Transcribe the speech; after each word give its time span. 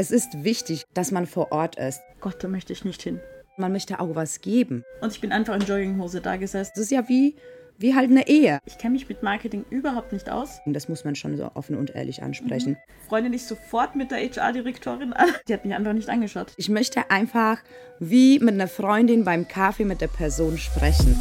Es 0.00 0.10
ist 0.10 0.44
wichtig, 0.44 0.86
dass 0.94 1.10
man 1.10 1.26
vor 1.26 1.52
Ort 1.52 1.76
ist. 1.76 2.00
Gott, 2.20 2.42
da 2.42 2.48
möchte 2.48 2.72
ich 2.72 2.86
nicht 2.86 3.02
hin. 3.02 3.20
Man 3.58 3.70
möchte 3.70 4.00
auch 4.00 4.14
was 4.14 4.40
geben. 4.40 4.82
Und 5.02 5.12
ich 5.12 5.20
bin 5.20 5.30
einfach 5.30 5.54
in 5.54 5.60
Jogginghose 5.60 6.22
da 6.22 6.36
gesessen. 6.36 6.72
Das 6.74 6.84
ist 6.84 6.90
ja 6.90 7.06
wie, 7.10 7.36
wie 7.76 7.94
halt 7.94 8.10
eine 8.10 8.26
Ehe. 8.26 8.60
Ich 8.64 8.78
kenne 8.78 8.94
mich 8.94 9.10
mit 9.10 9.22
Marketing 9.22 9.62
überhaupt 9.68 10.14
nicht 10.14 10.30
aus. 10.30 10.58
Und 10.64 10.72
das 10.72 10.88
muss 10.88 11.04
man 11.04 11.16
schon 11.16 11.36
so 11.36 11.50
offen 11.52 11.76
und 11.76 11.94
ehrlich 11.94 12.22
ansprechen. 12.22 12.78
Freunde 13.10 13.28
dich 13.28 13.44
sofort 13.44 13.94
mit 13.94 14.10
der 14.10 14.20
HR-Direktorin 14.20 15.12
an. 15.12 15.28
Die 15.46 15.52
hat 15.52 15.66
mich 15.66 15.74
einfach 15.74 15.92
nicht 15.92 16.08
angeschaut. 16.08 16.54
Ich 16.56 16.70
möchte 16.70 17.10
einfach 17.10 17.58
wie 17.98 18.38
mit 18.38 18.54
einer 18.54 18.68
Freundin 18.68 19.24
beim 19.24 19.48
Kaffee 19.48 19.84
mit 19.84 20.00
der 20.00 20.08
Person 20.08 20.56
sprechen. 20.56 21.14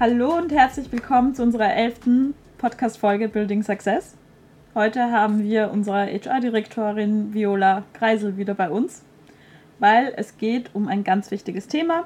Hallo 0.00 0.36
und 0.36 0.50
herzlich 0.50 0.90
willkommen 0.90 1.32
zu 1.36 1.44
unserer 1.44 1.72
elften 1.72 2.34
Podcast-Folge 2.60 3.30
Building 3.30 3.62
Success. 3.62 4.18
Heute 4.74 5.10
haben 5.10 5.42
wir 5.42 5.70
unsere 5.72 6.04
HR-Direktorin 6.04 7.32
Viola 7.32 7.84
Kreisel 7.94 8.36
wieder 8.36 8.52
bei 8.52 8.68
uns, 8.68 9.02
weil 9.78 10.12
es 10.18 10.36
geht 10.36 10.68
um 10.74 10.86
ein 10.86 11.02
ganz 11.02 11.30
wichtiges 11.30 11.68
Thema 11.68 12.04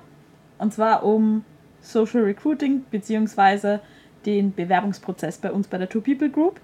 und 0.58 0.72
zwar 0.72 1.02
um 1.02 1.44
Social 1.80 2.22
Recruiting 2.22 2.84
bzw. 2.88 3.80
den 4.26 4.54
Bewerbungsprozess 4.54 5.38
bei 5.38 5.50
uns 5.50 5.66
bei 5.66 5.76
der 5.76 5.88
Two 5.88 6.00
People 6.00 6.30
Group. 6.30 6.60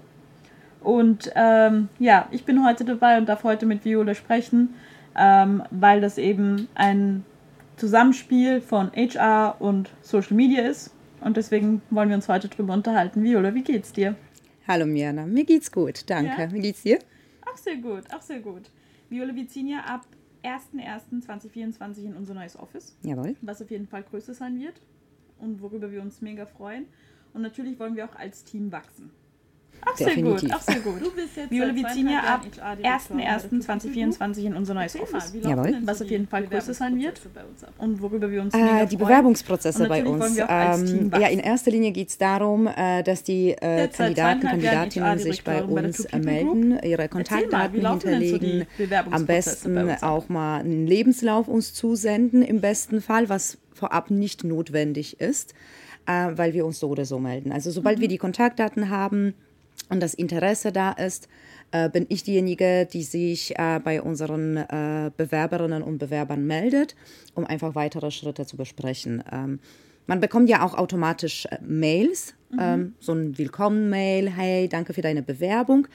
Und 0.79 1.29
ähm, 1.35 1.89
ja, 1.99 2.29
ich 2.31 2.45
bin 2.45 2.65
heute 2.65 2.85
dabei 2.85 3.17
und 3.17 3.27
darf 3.27 3.43
heute 3.43 3.65
mit 3.65 3.83
Viola 3.83 4.15
sprechen, 4.15 4.73
ähm, 5.17 5.63
weil 5.69 5.99
das 5.99 6.17
eben 6.17 6.69
ein 6.75 7.25
Zusammenspiel 7.75 8.61
von 8.61 8.89
HR 8.95 9.57
und 9.59 9.89
Social 10.01 10.37
Media 10.37 10.61
ist 10.61 10.91
und 11.21 11.37
deswegen 11.37 11.81
wollen 11.89 12.09
wir 12.09 12.15
uns 12.15 12.27
heute 12.27 12.49
drüber 12.49 12.73
unterhalten. 12.73 13.23
Viola, 13.23 13.53
wie 13.53 13.63
geht's 13.63 13.93
dir? 13.93 14.15
Hallo 14.67 14.85
Mirna, 14.85 15.25
mir 15.25 15.45
geht's 15.45 15.71
gut, 15.71 16.09
danke. 16.09 16.41
Ja? 16.41 16.51
Wie 16.51 16.59
geht's 16.59 16.83
dir? 16.83 16.99
Auch 17.49 17.57
sehr 17.57 17.77
gut, 17.77 18.13
auch 18.13 18.21
sehr 18.21 18.39
gut. 18.39 18.69
Viola, 19.09 19.35
wir 19.35 19.47
ziehen 19.47 19.67
ja 19.67 19.79
ab 19.81 20.05
1.1.2024 20.43 22.05
in 22.05 22.15
unser 22.15 22.33
neues 22.33 22.57
Office. 22.57 22.95
Jawohl. 23.03 23.35
Was 23.41 23.61
auf 23.61 23.71
jeden 23.71 23.87
Fall 23.87 24.03
größer 24.03 24.33
sein 24.33 24.59
wird 24.59 24.81
und 25.39 25.61
worüber 25.61 25.91
wir 25.91 26.01
uns 26.01 26.21
mega 26.21 26.45
freuen. 26.45 26.85
Und 27.33 27.41
natürlich 27.41 27.79
wollen 27.79 27.95
wir 27.95 28.05
auch 28.05 28.15
als 28.15 28.43
Team 28.43 28.71
wachsen. 28.71 29.11
Auch 29.85 29.95
Definitiv. 29.95 30.39
sehr 30.39 30.49
gut, 30.49 30.55
auch 30.55 30.61
sehr 30.61 30.79
gut. 30.79 31.01
Du 31.01 31.11
bist 31.11 31.35
jetzt 31.35 31.51
Viola 31.51 31.75
Vizinia 31.75 32.19
ab 32.19 32.45
1.1.2024 32.83 34.43
in 34.45 34.55
unser 34.55 34.73
neues 34.73 34.99
Office. 34.99 35.33
Jawohl. 35.41 35.77
Was 35.83 36.01
auf 36.01 36.09
jeden 36.09 36.27
Fall 36.27 36.45
größer 36.47 36.73
sein 36.73 36.99
wird 36.99 37.19
und 37.77 38.01
worüber 38.01 38.29
wir 38.29 38.41
uns 38.41 38.53
äh, 38.53 38.85
Die 38.85 38.97
Bewerbungsprozesse 38.97 39.87
bei 39.87 40.05
uns. 40.05 40.37
Ähm, 40.37 41.11
ja, 41.19 41.27
in 41.27 41.39
erster 41.39 41.71
Linie 41.71 41.91
geht 41.91 42.09
es 42.09 42.17
darum, 42.17 42.67
äh, 42.67 43.03
dass 43.03 43.23
die 43.23 43.51
äh, 43.51 43.87
Kandidaten, 43.87 44.41
Kandidatinnen 44.41 45.19
sich 45.19 45.43
bei 45.43 45.63
uns 45.63 46.07
bei 46.07 46.19
melden, 46.19 46.79
ihre 46.83 47.07
Kontaktdaten 47.07 47.81
mal, 47.81 47.91
hinterlegen, 47.91 48.67
am 49.09 49.25
besten 49.25 49.89
auch 50.01 50.29
mal 50.29 50.59
einen 50.59 50.87
Lebenslauf 50.87 51.47
uns 51.47 51.73
zusenden, 51.73 52.41
im 52.41 52.61
besten 52.61 53.01
Fall, 53.01 53.29
was 53.29 53.57
vorab 53.73 54.11
nicht 54.11 54.43
notwendig 54.43 55.19
ist, 55.19 55.53
äh, 56.05 56.29
weil 56.35 56.53
wir 56.53 56.65
uns 56.65 56.79
so 56.79 56.89
oder 56.89 57.05
so 57.05 57.19
melden. 57.19 57.51
Also 57.51 57.71
sobald 57.71 57.97
mhm. 57.97 58.01
wir 58.01 58.07
die 58.07 58.17
Kontaktdaten 58.17 58.89
haben, 58.89 59.33
und 59.91 59.99
das 59.99 60.13
Interesse 60.13 60.71
da 60.71 60.91
ist, 60.93 61.27
äh, 61.71 61.89
bin 61.89 62.05
ich 62.09 62.23
diejenige, 62.23 62.87
die 62.91 63.03
sich 63.03 63.57
äh, 63.59 63.79
bei 63.83 64.01
unseren 64.01 64.57
äh, 64.57 65.11
Bewerberinnen 65.15 65.83
und 65.83 65.97
Bewerbern 65.97 66.47
meldet, 66.47 66.95
um 67.35 67.45
einfach 67.45 67.75
weitere 67.75 68.09
Schritte 68.09 68.45
zu 68.45 68.57
besprechen. 68.57 69.23
Ähm, 69.31 69.59
man 70.07 70.19
bekommt 70.19 70.49
ja 70.49 70.65
auch 70.65 70.73
automatisch 70.73 71.45
äh, 71.45 71.57
Mails, 71.61 72.33
mhm. 72.49 72.59
ähm, 72.59 72.95
so 72.99 73.13
ein 73.13 73.37
Willkommen-Mail, 73.37 74.29
hey, 74.31 74.69
danke 74.69 74.93
für 74.93 75.01
deine 75.01 75.21
Bewerbung, 75.21 75.87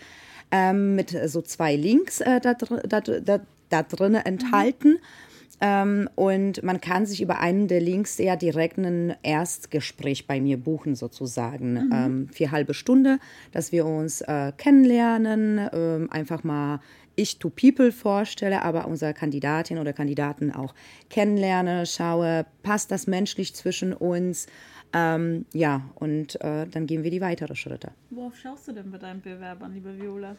ähm, 0.51 0.95
mit 0.95 1.17
so 1.27 1.41
zwei 1.43 1.75
Links 1.75 2.21
äh, 2.21 2.41
da, 2.41 2.55
da, 2.55 3.01
da, 3.01 3.41
da 3.71 3.83
drin 3.83 4.15
enthalten. 4.15 4.91
Mhm 4.91 5.27
ähm, 5.61 6.09
und 6.15 6.63
man 6.63 6.81
kann 6.81 7.07
sich 7.07 7.23
über 7.23 7.41
einen 7.41 7.69
der 7.69 7.81
Links 7.81 8.19
ja 8.19 8.37
direkt 8.37 8.79
ein 8.79 9.15
Erstgespräch 9.23 10.27
bei 10.27 10.41
mir 10.41 10.59
buchen, 10.59 10.95
sozusagen. 10.95 11.73
Mhm. 11.73 11.91
Ähm, 11.93 12.29
für 12.33 12.51
halbe 12.51 12.75
Stunde, 12.75 13.19
dass 13.53 13.73
wir 13.73 13.87
uns 13.87 14.21
äh, 14.21 14.53
kennenlernen, 14.57 15.59
äh, 15.59 16.09
einfach 16.11 16.45
mal 16.45 16.81
ich 17.17 17.39
to 17.39 17.51
People 17.51 17.93
vorstelle, 17.93 18.63
aber 18.63 18.87
unsere 18.87 19.15
Kandidatin 19.15 19.79
oder 19.79 19.93
Kandidaten 19.93 20.53
auch 20.53 20.75
kennenlerne, 21.11 21.87
schaue, 21.87 22.47
passt 22.63 22.91
das 22.91 23.07
menschlich 23.07 23.55
zwischen 23.55 23.93
uns? 23.93 24.47
Ähm, 24.93 25.45
ja, 25.53 25.83
und 25.97 26.41
äh, 26.41 26.67
dann 26.67 26.87
gehen 26.87 27.03
wir 27.03 27.11
die 27.11 27.21
weiteren 27.21 27.57
Schritte. 27.57 27.91
Worauf 28.11 28.37
schaust 28.37 28.69
du 28.69 28.73
denn 28.73 28.91
bei 28.91 28.99
deinen 28.99 29.21
Bewerbern, 29.21 29.75
liebe 29.75 29.95
Viola? 30.01 30.37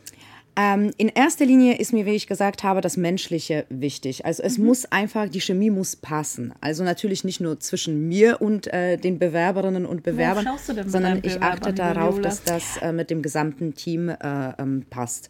Ähm, 0.56 0.92
in 0.98 1.10
erster 1.10 1.46
Linie 1.46 1.78
ist 1.78 1.94
mir, 1.94 2.06
wie 2.08 2.16
ich 2.16 2.26
gesagt 2.26 2.64
habe, 2.64 2.82
das 2.82 2.98
Menschliche 2.98 3.66
wichtig. 3.70 4.26
Also 4.26 4.42
es 4.42 4.58
mhm. 4.58 4.66
muss 4.66 4.86
einfach, 4.86 5.30
die 5.30 5.42
Chemie 5.42 5.70
muss 5.70 5.96
passen. 5.96 6.54
Also 6.62 6.84
natürlich 6.84 7.24
nicht 7.24 7.40
nur 7.40 7.60
zwischen 7.60 8.08
mir 8.08 8.42
und 8.42 8.66
äh, 8.74 8.98
den 8.98 9.20
Bewerberinnen 9.20 9.86
und 9.86 10.02
Bewerbern, 10.02 10.48
sondern 10.88 11.20
ich 11.24 11.42
achte 11.44 11.74
darauf, 11.74 12.20
dass 12.20 12.44
das 12.44 12.78
äh, 12.78 12.92
mit 12.92 13.12
dem 13.12 13.22
gesamten 13.22 13.76
Team 13.76 14.10
äh, 14.10 14.16
ähm, 14.58 14.86
passt. 14.90 15.30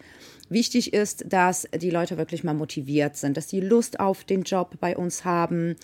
Wichtig 0.49 0.93
ist, 0.93 1.25
dass 1.27 1.67
die 1.75 1.89
Leute 1.89 2.17
wirklich 2.17 2.43
mal 2.43 2.53
motiviert 2.53 3.17
sind, 3.17 3.37
dass 3.37 3.47
die 3.47 3.61
Lust 3.61 3.99
auf 3.99 4.23
den 4.23 4.43
Job 4.43 4.75
bei 4.79 4.95
uns 4.95 5.25
haben. 5.25 5.75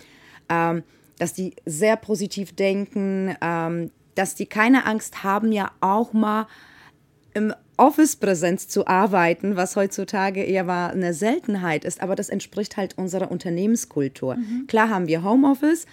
Ähm, 0.50 0.84
dass 1.20 1.34
die 1.34 1.54
sehr 1.66 1.96
positiv 1.96 2.54
denken, 2.56 3.36
ähm, 3.42 3.92
dass 4.16 4.36
die 4.36 4.46
keine 4.46 4.86
Angst 4.86 5.24
haben, 5.24 5.52
ja 5.52 5.72
auch 5.82 6.14
mal 6.14 6.48
im 7.34 7.54
Office 7.78 8.16
Präsenz 8.16 8.68
zu 8.68 8.86
arbeiten, 8.86 9.56
was 9.56 9.76
heutzutage 9.76 10.44
eher 10.44 10.64
mal 10.64 10.92
eine 10.92 11.14
Seltenheit 11.14 11.86
ist, 11.86 12.02
aber 12.02 12.16
das 12.16 12.30
entspricht 12.30 12.78
halt 12.78 12.98
unserer 12.98 13.32
Unternehmenskultur. 13.32 14.36
Mhm. 14.36 14.68
Klar 14.68 14.90
haben 14.90 15.08
wir 15.08 15.24
Homeoffice, 15.24 15.88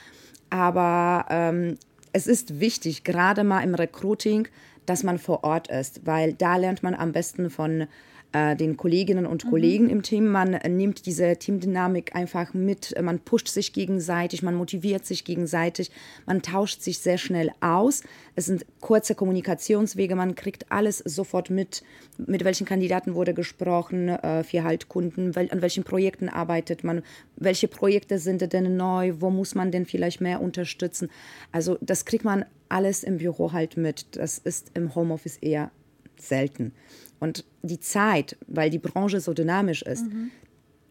aber 0.50 1.24
ähm, 1.30 1.78
es 2.12 2.26
ist 2.26 2.60
wichtig, 2.60 3.04
gerade 3.04 3.44
mal 3.44 3.60
im 3.60 3.74
Recruiting, 3.74 4.48
dass 4.84 5.02
man 5.02 5.18
vor 5.18 5.44
Ort 5.44 5.68
ist, 5.68 6.04
weil 6.04 6.34
da 6.34 6.56
lernt 6.56 6.82
man 6.82 6.94
am 6.94 7.12
besten 7.12 7.48
von 7.48 7.86
äh, 8.32 8.54
den 8.54 8.76
Kolleginnen 8.76 9.26
und 9.26 9.44
mhm. 9.44 9.50
Kollegen 9.50 9.90
im 9.90 10.02
Team. 10.02 10.28
Man 10.28 10.54
äh, 10.54 10.68
nimmt 10.68 11.06
diese 11.06 11.36
Teamdynamik 11.36 12.14
einfach 12.14 12.54
mit, 12.54 12.94
man 13.02 13.18
pusht 13.18 13.48
sich 13.48 13.72
gegenseitig, 13.72 14.42
man 14.42 14.54
motiviert 14.54 15.04
sich 15.04 15.24
gegenseitig, 15.24 15.90
man 16.26 16.42
tauscht 16.42 16.82
sich 16.82 16.98
sehr 17.00 17.18
schnell 17.18 17.50
aus. 17.60 18.02
Es 18.36 18.46
sind 18.46 18.64
kurze 18.80 19.14
Kommunikationswege, 19.14 20.14
man 20.14 20.34
kriegt 20.34 20.70
alles 20.70 20.98
sofort 20.98 21.50
mit, 21.50 21.82
mit 22.18 22.44
welchen 22.44 22.66
Kandidaten 22.66 23.14
wurde 23.14 23.34
gesprochen, 23.34 24.08
äh, 24.08 24.44
für 24.44 24.62
halt 24.64 24.88
Kunden, 24.88 25.34
wel 25.34 25.50
an 25.50 25.62
welchen 25.62 25.84
Projekten 25.84 26.28
arbeitet 26.28 26.84
man, 26.84 27.02
welche 27.36 27.68
Projekte 27.68 28.18
sind 28.18 28.52
denn 28.52 28.76
neu, 28.76 29.14
wo 29.18 29.30
muss 29.30 29.54
man 29.54 29.70
denn 29.70 29.86
vielleicht 29.86 30.20
mehr 30.20 30.40
unterstützen. 30.40 31.10
Also 31.52 31.78
das 31.80 32.04
kriegt 32.04 32.24
man 32.24 32.44
alles 32.68 33.02
im 33.02 33.18
Büro 33.18 33.52
halt 33.52 33.76
mit. 33.76 34.06
Das 34.12 34.38
ist 34.38 34.70
im 34.74 34.94
Homeoffice 34.94 35.36
eher 35.38 35.70
selten. 36.16 36.72
Und 37.20 37.44
die 37.62 37.78
Zeit, 37.78 38.36
weil 38.48 38.70
die 38.70 38.78
Branche 38.78 39.20
so 39.20 39.34
dynamisch 39.34 39.82
ist, 39.82 40.06
mhm. 40.06 40.30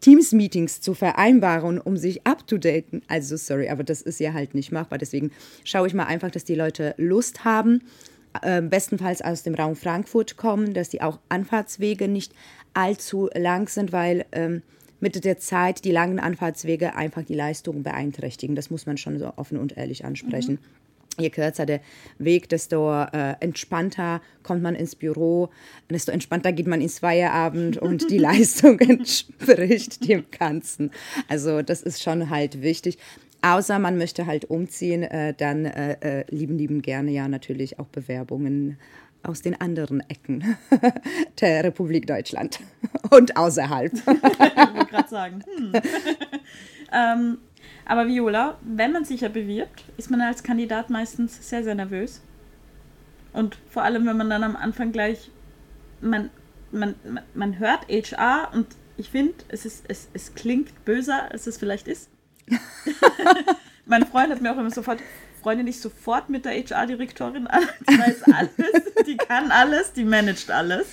Teams-Meetings 0.00 0.80
zu 0.80 0.94
vereinbaren, 0.94 1.78
um 1.78 1.96
sich 1.96 2.26
up-to-daten, 2.26 3.02
also 3.08 3.36
sorry, 3.36 3.68
aber 3.68 3.84
das 3.84 4.00
ist 4.00 4.18
ja 4.18 4.32
halt 4.32 4.54
nicht 4.54 4.72
machbar. 4.72 4.98
Deswegen 4.98 5.30
schaue 5.64 5.86
ich 5.86 5.94
mal 5.94 6.04
einfach, 6.04 6.30
dass 6.30 6.44
die 6.44 6.54
Leute 6.54 6.94
Lust 6.96 7.44
haben, 7.44 7.82
äh, 8.42 8.62
bestenfalls 8.62 9.20
aus 9.20 9.42
dem 9.42 9.54
Raum 9.54 9.76
Frankfurt 9.76 10.36
kommen, 10.36 10.72
dass 10.72 10.88
die 10.88 11.02
auch 11.02 11.18
Anfahrtswege 11.28 12.08
nicht 12.08 12.32
allzu 12.72 13.28
lang 13.34 13.68
sind, 13.68 13.92
weil 13.92 14.24
ähm, 14.32 14.62
mit 15.00 15.22
der 15.24 15.38
Zeit 15.38 15.84
die 15.84 15.90
langen 15.90 16.20
Anfahrtswege 16.20 16.94
einfach 16.94 17.24
die 17.24 17.34
Leistung 17.34 17.82
beeinträchtigen. 17.82 18.54
Das 18.54 18.70
muss 18.70 18.86
man 18.86 18.96
schon 18.96 19.18
so 19.18 19.32
offen 19.36 19.58
und 19.58 19.76
ehrlich 19.76 20.04
ansprechen. 20.04 20.54
Mhm. 20.54 20.80
Je 21.18 21.30
kürzer 21.30 21.66
der 21.66 21.80
Weg, 22.18 22.48
desto 22.48 22.90
äh, 22.92 23.34
entspannter 23.40 24.22
kommt 24.42 24.62
man 24.62 24.74
ins 24.74 24.94
Büro, 24.94 25.50
desto 25.90 26.12
entspannter 26.12 26.52
geht 26.52 26.66
man 26.66 26.80
ins 26.80 27.00
Feierabend 27.00 27.76
und 27.78 28.10
die 28.10 28.18
Leistung 28.30 28.78
entspricht 28.78 30.08
dem 30.08 30.24
Ganzen. 30.30 30.90
Also 31.28 31.62
das 31.62 31.82
ist 31.82 32.02
schon 32.02 32.30
halt 32.30 32.62
wichtig. 32.62 32.98
Außer 33.42 33.78
man 33.78 33.96
möchte 33.96 34.26
halt 34.26 34.46
umziehen, 34.46 35.02
äh, 35.02 35.34
dann 35.34 35.64
äh, 35.64 35.96
äh 36.00 36.24
lieben, 36.28 36.58
lieben 36.58 36.82
gerne 36.82 37.10
ja 37.10 37.26
natürlich 37.26 37.78
auch 37.78 37.86
Bewerbungen 37.86 38.78
aus 39.22 39.42
den 39.42 39.60
anderen 39.60 40.00
Ecken 40.08 40.56
der 41.40 41.64
Republik 41.64 42.06
Deutschland 42.06 42.60
und 43.10 43.36
außerhalb. 43.36 43.92
ich 43.92 44.06
wollte 44.06 44.86
gerade 44.90 45.08
sagen. 45.08 45.44
Hm. 45.56 45.72
ähm, 46.92 47.38
aber 47.90 48.06
Viola, 48.06 48.56
wenn 48.62 48.92
man 48.92 49.04
sich 49.04 49.22
ja 49.22 49.28
bewirbt, 49.28 49.82
ist 49.96 50.12
man 50.12 50.20
als 50.20 50.44
Kandidat 50.44 50.90
meistens 50.90 51.48
sehr, 51.48 51.64
sehr 51.64 51.74
nervös. 51.74 52.22
Und 53.32 53.58
vor 53.68 53.82
allem, 53.82 54.06
wenn 54.06 54.16
man 54.16 54.30
dann 54.30 54.44
am 54.44 54.54
Anfang 54.54 54.92
gleich, 54.92 55.28
man, 56.00 56.30
man, 56.70 56.94
man 57.34 57.58
hört 57.58 57.88
HR 57.88 58.50
und 58.54 58.68
ich 58.96 59.10
finde, 59.10 59.34
es, 59.48 59.64
es, 59.64 60.08
es 60.12 60.34
klingt 60.36 60.84
böser, 60.84 61.32
als 61.32 61.48
es 61.48 61.58
vielleicht 61.58 61.88
ist. 61.88 62.10
mein 63.86 64.06
Freund 64.06 64.30
hat 64.30 64.40
mir 64.40 64.52
auch 64.52 64.58
immer 64.58 64.70
sofort, 64.70 65.00
Freundin 65.42 65.66
dich 65.66 65.80
sofort 65.80 66.28
mit 66.28 66.44
der 66.44 66.52
HR-Direktorin 66.52 67.48
an. 67.48 67.64
Die 67.88 67.98
weiß 67.98 68.22
alles, 68.32 68.94
die 69.04 69.16
kann 69.16 69.50
alles, 69.50 69.92
die 69.94 70.04
managt 70.04 70.52
alles. 70.52 70.86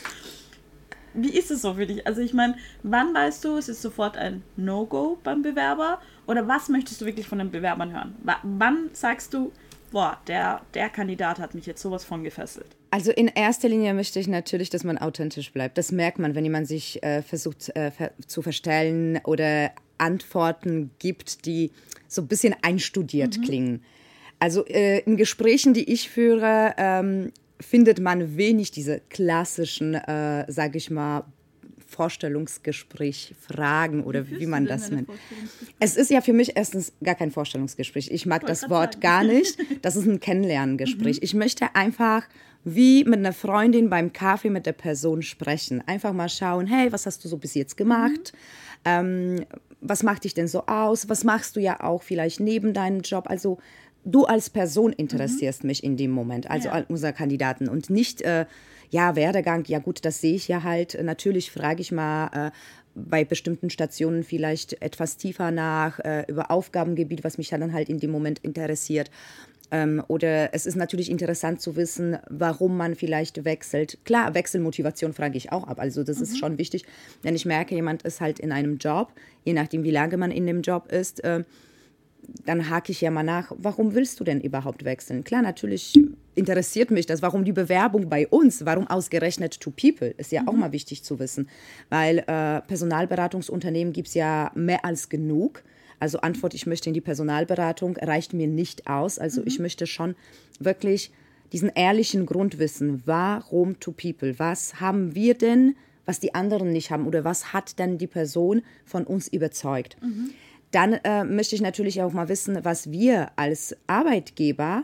Wie 1.18 1.32
ist 1.32 1.50
es 1.50 1.64
so 1.64 1.74
für 1.74 1.88
dich? 1.88 2.06
Also 2.06 2.22
ich 2.22 2.34
meine, 2.34 2.56
wann 2.84 3.14
weißt 3.14 3.44
du, 3.44 3.58
es 3.58 3.70
ist 3.70 3.82
sofort 3.82 4.18
ein 4.18 4.44
No-Go 4.56 5.18
beim 5.24 5.42
Bewerber? 5.42 6.00
Oder 6.28 6.48
was 6.48 6.70
möchtest 6.70 7.02
du 7.02 7.06
wirklich 7.06 7.28
von 7.28 7.40
den 7.40 7.50
Bewerbern 7.50 7.92
hören? 7.92 8.16
W 8.24 8.34
wann 8.44 8.90
sagst 8.94 9.34
du, 9.34 9.52
boah, 9.92 10.20
der, 10.28 10.62
der 10.76 10.90
Kandidat 10.90 11.40
hat 11.40 11.56
mich 11.56 11.66
jetzt 11.66 11.82
sowas 11.82 12.06
von 12.06 12.24
gefesselt? 12.24 12.68
Also 12.92 13.12
in 13.12 13.28
erster 13.28 13.68
Linie 13.68 13.96
möchte 13.96 14.20
ich 14.20 14.28
natürlich, 14.28 14.70
dass 14.70 14.84
man 14.84 14.98
authentisch 15.00 15.52
bleibt. 15.52 15.78
Das 15.78 15.92
merkt 15.92 16.20
man, 16.20 16.36
wenn 16.36 16.44
jemand 16.44 16.68
sich 16.68 17.02
äh, 17.04 17.24
versucht 17.24 17.76
äh, 17.76 17.92
ver 17.92 18.12
zu 18.28 18.44
verstellen 18.44 19.20
oder 19.24 19.72
Antworten 19.98 20.92
gibt, 21.00 21.46
die 21.46 21.72
so 22.08 22.22
ein 22.22 22.28
bisschen 22.28 22.56
einstudiert 22.62 23.38
mhm. 23.38 23.42
klingen. 23.42 23.84
Also 24.40 24.66
äh, 24.68 25.00
in 25.00 25.18
Gesprächen, 25.18 25.74
die 25.74 25.92
ich 25.92 26.10
führe, 26.10 26.76
ähm, 26.78 27.32
findet 27.60 28.00
man 28.00 28.38
wenig 28.38 28.72
diese 28.72 29.02
klassischen, 29.10 29.96
äh, 29.96 30.46
sage 30.52 30.78
ich 30.78 30.90
mal, 30.90 31.24
Vorstellungsgespräch 31.88 33.34
fragen 33.40 34.04
oder 34.04 34.30
wie, 34.30 34.42
wie 34.42 34.46
man 34.46 34.66
das 34.66 34.92
nennt. 34.92 35.10
Es 35.80 35.96
ist 35.96 36.12
ja 36.12 36.22
für 36.22 36.34
mich 36.34 36.58
erstens 36.58 36.92
gar 37.02 37.16
kein 37.16 37.32
Vorstellungsgespräch. 37.32 38.12
Ich 38.12 38.26
mag 38.26 38.46
das 38.46 38.70
Wort 38.70 38.96
sagen. 38.96 39.02
gar 39.02 39.24
nicht. 39.24 39.58
Das 39.82 39.96
ist 39.96 40.06
ein 40.06 40.20
Kennenlerngespräch. 40.20 41.18
Mhm. 41.18 41.24
Ich 41.24 41.34
möchte 41.34 41.76
einfach 41.76 42.28
wie 42.64 43.06
mit 43.06 43.20
einer 43.20 43.32
Freundin 43.32 43.90
beim 43.90 44.12
Kaffee 44.12 44.50
mit 44.50 44.66
der 44.66 44.74
Person 44.74 45.22
sprechen. 45.22 45.82
Einfach 45.88 46.14
mal 46.14 46.30
schauen, 46.30 46.68
hey, 46.68 46.92
was 46.92 47.06
hast 47.06 47.24
du 47.24 47.30
so 47.30 47.38
bis 47.38 47.54
jetzt 47.54 47.78
gemacht? 47.78 48.34
Mhm. 48.34 48.80
Ähm, 48.86 49.46
was 49.80 50.04
macht 50.04 50.24
dich 50.24 50.34
denn 50.34 50.48
so 50.48 50.66
aus? 50.66 51.08
Was 51.08 51.24
machst 51.24 51.56
du 51.56 51.60
ja 51.60 51.82
auch 51.82 52.04
vielleicht 52.04 52.40
neben 52.40 52.74
deinem 52.74 53.02
Job? 53.02 53.30
Also 53.30 53.60
du 54.08 54.26
als 54.26 54.50
Person 54.50 54.94
interessierst 54.94 55.64
mhm. 55.64 55.68
mich 55.68 55.84
in 55.84 55.98
dem 55.98 56.12
Moment, 56.12 56.50
also 56.50 56.70
ja. 56.70 56.86
unser 56.88 57.14
Kandidaten 57.14 57.68
und 57.68 57.90
nicht, 57.90 58.22
äh, 58.22 58.46
ja, 58.90 59.16
Werdegang, 59.16 59.66
ja 59.68 59.80
gut, 59.80 60.06
das 60.06 60.22
sehe 60.22 60.36
ich 60.36 60.48
ja 60.48 60.64
halt. 60.64 60.98
Natürlich 61.04 61.52
frage 61.52 61.82
ich 61.82 61.92
mal 61.92 62.48
äh, 62.48 62.52
bei 62.96 63.26
bestimmten 63.26 63.70
Stationen 63.70 64.24
vielleicht 64.24 64.82
etwas 64.82 65.18
tiefer 65.18 65.52
nach 65.52 66.00
äh, 66.00 66.24
über 66.28 66.50
Aufgabengebiet, 66.50 67.24
was 67.24 67.38
mich 67.38 67.50
dann 67.50 67.74
halt 67.74 67.90
in 67.90 68.00
dem 68.00 68.12
Moment 68.12 68.40
interessiert. 68.40 69.12
Ähm, 69.70 70.02
oder 70.08 70.54
es 70.54 70.66
ist 70.66 70.76
natürlich 70.76 71.12
interessant 71.12 71.60
zu 71.60 71.76
wissen, 71.76 72.18
warum 72.30 72.78
man 72.78 72.96
vielleicht 72.96 73.44
wechselt. 73.44 73.98
Klar, 74.06 74.34
Wechselmotivation 74.34 75.12
frage 75.12 75.38
ich 75.38 75.52
auch 75.52 75.68
ab. 75.68 75.80
Also 75.80 76.04
das 76.04 76.18
mhm. 76.18 76.24
ist 76.24 76.40
schon 76.40 76.58
wichtig, 76.58 76.86
wenn 77.22 77.36
ich 77.36 77.46
merke, 77.46 77.76
jemand 77.76 78.04
ist 78.04 78.22
halt 78.22 78.40
in 78.40 78.54
einem 78.54 78.78
Job, 78.78 79.12
je 79.44 79.54
nachdem, 79.54 79.84
wie 79.84 79.92
lange 79.92 80.16
man 80.16 80.32
in 80.32 80.48
dem 80.48 80.62
Job 80.62 80.90
ist, 80.92 81.24
äh, 81.26 81.44
dann 82.46 82.70
hake 82.70 82.92
ich 82.92 83.02
ja 83.02 83.12
mal 83.12 83.24
nach, 83.24 83.52
warum 83.58 83.94
willst 83.94 84.20
du 84.20 84.24
denn 84.24 84.42
überhaupt 84.42 84.86
wechseln? 84.86 85.24
Klar, 85.24 85.42
natürlich 85.42 85.94
interessiert 86.36 86.92
mich 86.92 87.06
das, 87.06 87.22
warum 87.22 87.44
die 87.44 87.54
Bewerbung 87.54 88.10
bei 88.10 88.28
uns, 88.28 88.66
warum 88.66 88.88
ausgerechnet 88.88 89.60
to 89.60 89.72
people, 89.72 90.14
ist 90.18 90.32
ja 90.32 90.44
mhm. 90.44 90.50
auch 90.50 90.54
mal 90.54 90.72
wichtig 90.72 91.04
zu 91.04 91.20
wissen, 91.20 91.50
weil 91.90 92.20
äh, 92.20 92.62
Personalberatungsunternehmen 92.62 93.94
gibt 93.94 94.10
es 94.10 94.14
ja 94.14 94.52
mehr 94.56 94.86
als 94.86 95.10
genug. 95.10 95.64
Also 96.00 96.20
Antwort, 96.20 96.54
ich 96.54 96.68
möchte 96.68 96.90
in 96.90 96.94
die 96.94 97.02
Personalberatung, 97.02 97.98
reicht 97.98 98.34
mir 98.34 98.48
nicht 98.48 98.88
aus. 98.88 99.18
Also 99.18 99.42
mhm. 99.42 99.48
ich 99.48 99.60
möchte 99.60 99.88
schon 99.88 100.16
wirklich 100.60 101.12
diesen 101.52 101.70
ehrlichen 101.70 102.26
Grund 102.26 102.60
wissen, 102.60 103.02
warum 103.06 103.80
to 103.80 103.92
people? 103.92 104.38
Was 104.38 104.80
haben 104.80 105.16
wir 105.16 105.34
denn, 105.34 105.76
was 106.06 106.20
die 106.20 106.36
anderen 106.36 106.72
nicht 106.72 106.92
haben 106.92 107.08
oder 107.08 107.24
was 107.24 107.54
hat 107.54 107.80
denn 107.80 107.98
die 107.98 108.08
Person 108.08 108.62
von 108.86 109.06
uns 109.06 109.28
überzeugt? 109.28 109.98
Mhm. 110.02 110.32
Dann 110.72 110.94
äh, 110.94 111.24
möchte 111.24 111.56
ich 111.56 111.62
natürlich 111.62 112.02
auch 112.02 112.14
mal 112.14 112.30
wissen, 112.30 112.60
was 112.64 112.92
wir 112.92 113.32
als 113.36 113.76
Arbeitgeber 113.88 114.84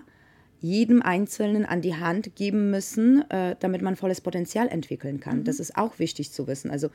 jedem 0.61 1.01
Einzelnen 1.01 1.65
an 1.65 1.81
die 1.81 1.95
Hand 1.95 2.35
geben 2.35 2.71
müssen, 2.71 3.29
äh, 3.29 3.55
damit 3.59 3.81
man 3.81 3.97
volles 3.97 4.21
Potenzial 4.21 4.69
entwickeln 4.69 5.19
kann. 5.19 5.39
Mhm. 5.39 5.43
Das 5.43 5.59
ist 5.59 5.75
auch 5.77 5.99
wichtig 5.99 6.31
zu 6.31 6.47
wissen. 6.47 6.71
Also 6.71 6.89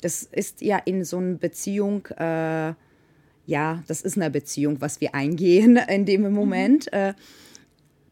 das 0.00 0.22
ist 0.22 0.62
ja 0.62 0.78
in 0.78 1.04
so 1.04 1.18
einer 1.18 1.36
Beziehung 1.36 2.06
äh, 2.16 2.72
ja, 3.50 3.82
das 3.88 4.00
ist 4.02 4.16
eine 4.16 4.30
Beziehung, 4.30 4.80
was 4.80 5.00
wir 5.00 5.14
eingehen 5.14 5.76
in 5.88 6.06
dem. 6.06 6.32
Moment. 6.32 6.88
Mhm. 6.92 7.14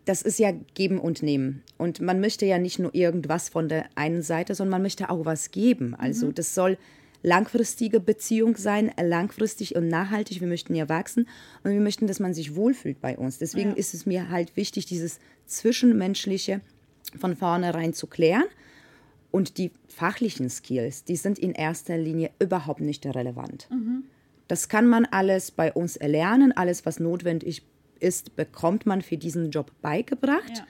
das 0.05 0.23
ist 0.23 0.39
ja 0.39 0.53
geben 0.75 0.99
und 0.99 1.23
nehmen. 1.23 1.63
Und 1.77 2.01
man 2.01 2.21
möchte 2.21 2.45
ja 2.45 2.59
nicht 2.59 2.79
nur 2.79 2.95
irgendwas 2.95 3.49
von 3.49 3.69
der 3.69 3.87
einen 3.95 4.23
Seite, 4.23 4.55
sondern 4.55 4.73
man 4.73 4.83
möchte 4.83 5.11
auch 5.11 5.25
was 5.25 5.51
geben. 5.51 5.95
Also 5.95 6.27
mhm. 6.27 6.35
das 6.35 6.55
soll 6.55 6.77
langfristige 7.23 8.01
Beziehung 8.01 8.57
sein, 8.57 8.93
langfristig 9.01 9.77
und 9.77 9.89
nachhaltig. 9.89 10.41
Wir 10.41 10.49
möchten 10.49 10.75
ja 10.75 10.89
wachsen 10.89 11.29
und 11.65 11.73
wir 11.73 11.81
möchten, 11.81 12.07
dass 12.07 12.21
man 12.21 12.35
sich 12.35 12.55
wohlfühlt 12.55 13.01
bei 13.01 13.17
uns. 13.17 13.39
Deswegen 13.39 13.71
ja. 13.71 13.77
ist 13.77 13.95
es 13.95 14.07
mir 14.07 14.31
halt 14.31 14.57
wichtig, 14.57 14.87
dieses 14.87 15.19
Zwischenmenschliche 15.47 16.61
von 17.19 17.37
vornherein 17.37 17.93
zu 17.93 18.07
klären. 18.07 18.45
Und 19.31 19.59
die 19.59 19.73
fachlichen 19.89 20.49
Skills, 20.49 21.05
die 21.05 21.17
sind 21.17 21.39
in 21.39 21.53
erster 21.53 21.99
Linie 21.99 22.31
überhaupt 22.39 22.81
nicht 22.81 23.05
relevant. 23.05 23.69
Mhm. 23.71 24.05
Das 24.47 24.71
kann 24.71 24.87
man 24.87 25.05
alles 25.05 25.51
bei 25.51 25.73
uns 25.73 25.97
erlernen. 25.97 26.53
Alles, 26.57 26.87
was 26.87 26.99
notwendig 26.99 27.63
ist, 28.01 28.37
bekommt 28.37 28.87
man 28.87 29.03
für 29.03 29.19
diesen 29.19 29.51
Job 29.51 29.73
beigebracht. 29.83 30.59
Ja. 30.59 30.67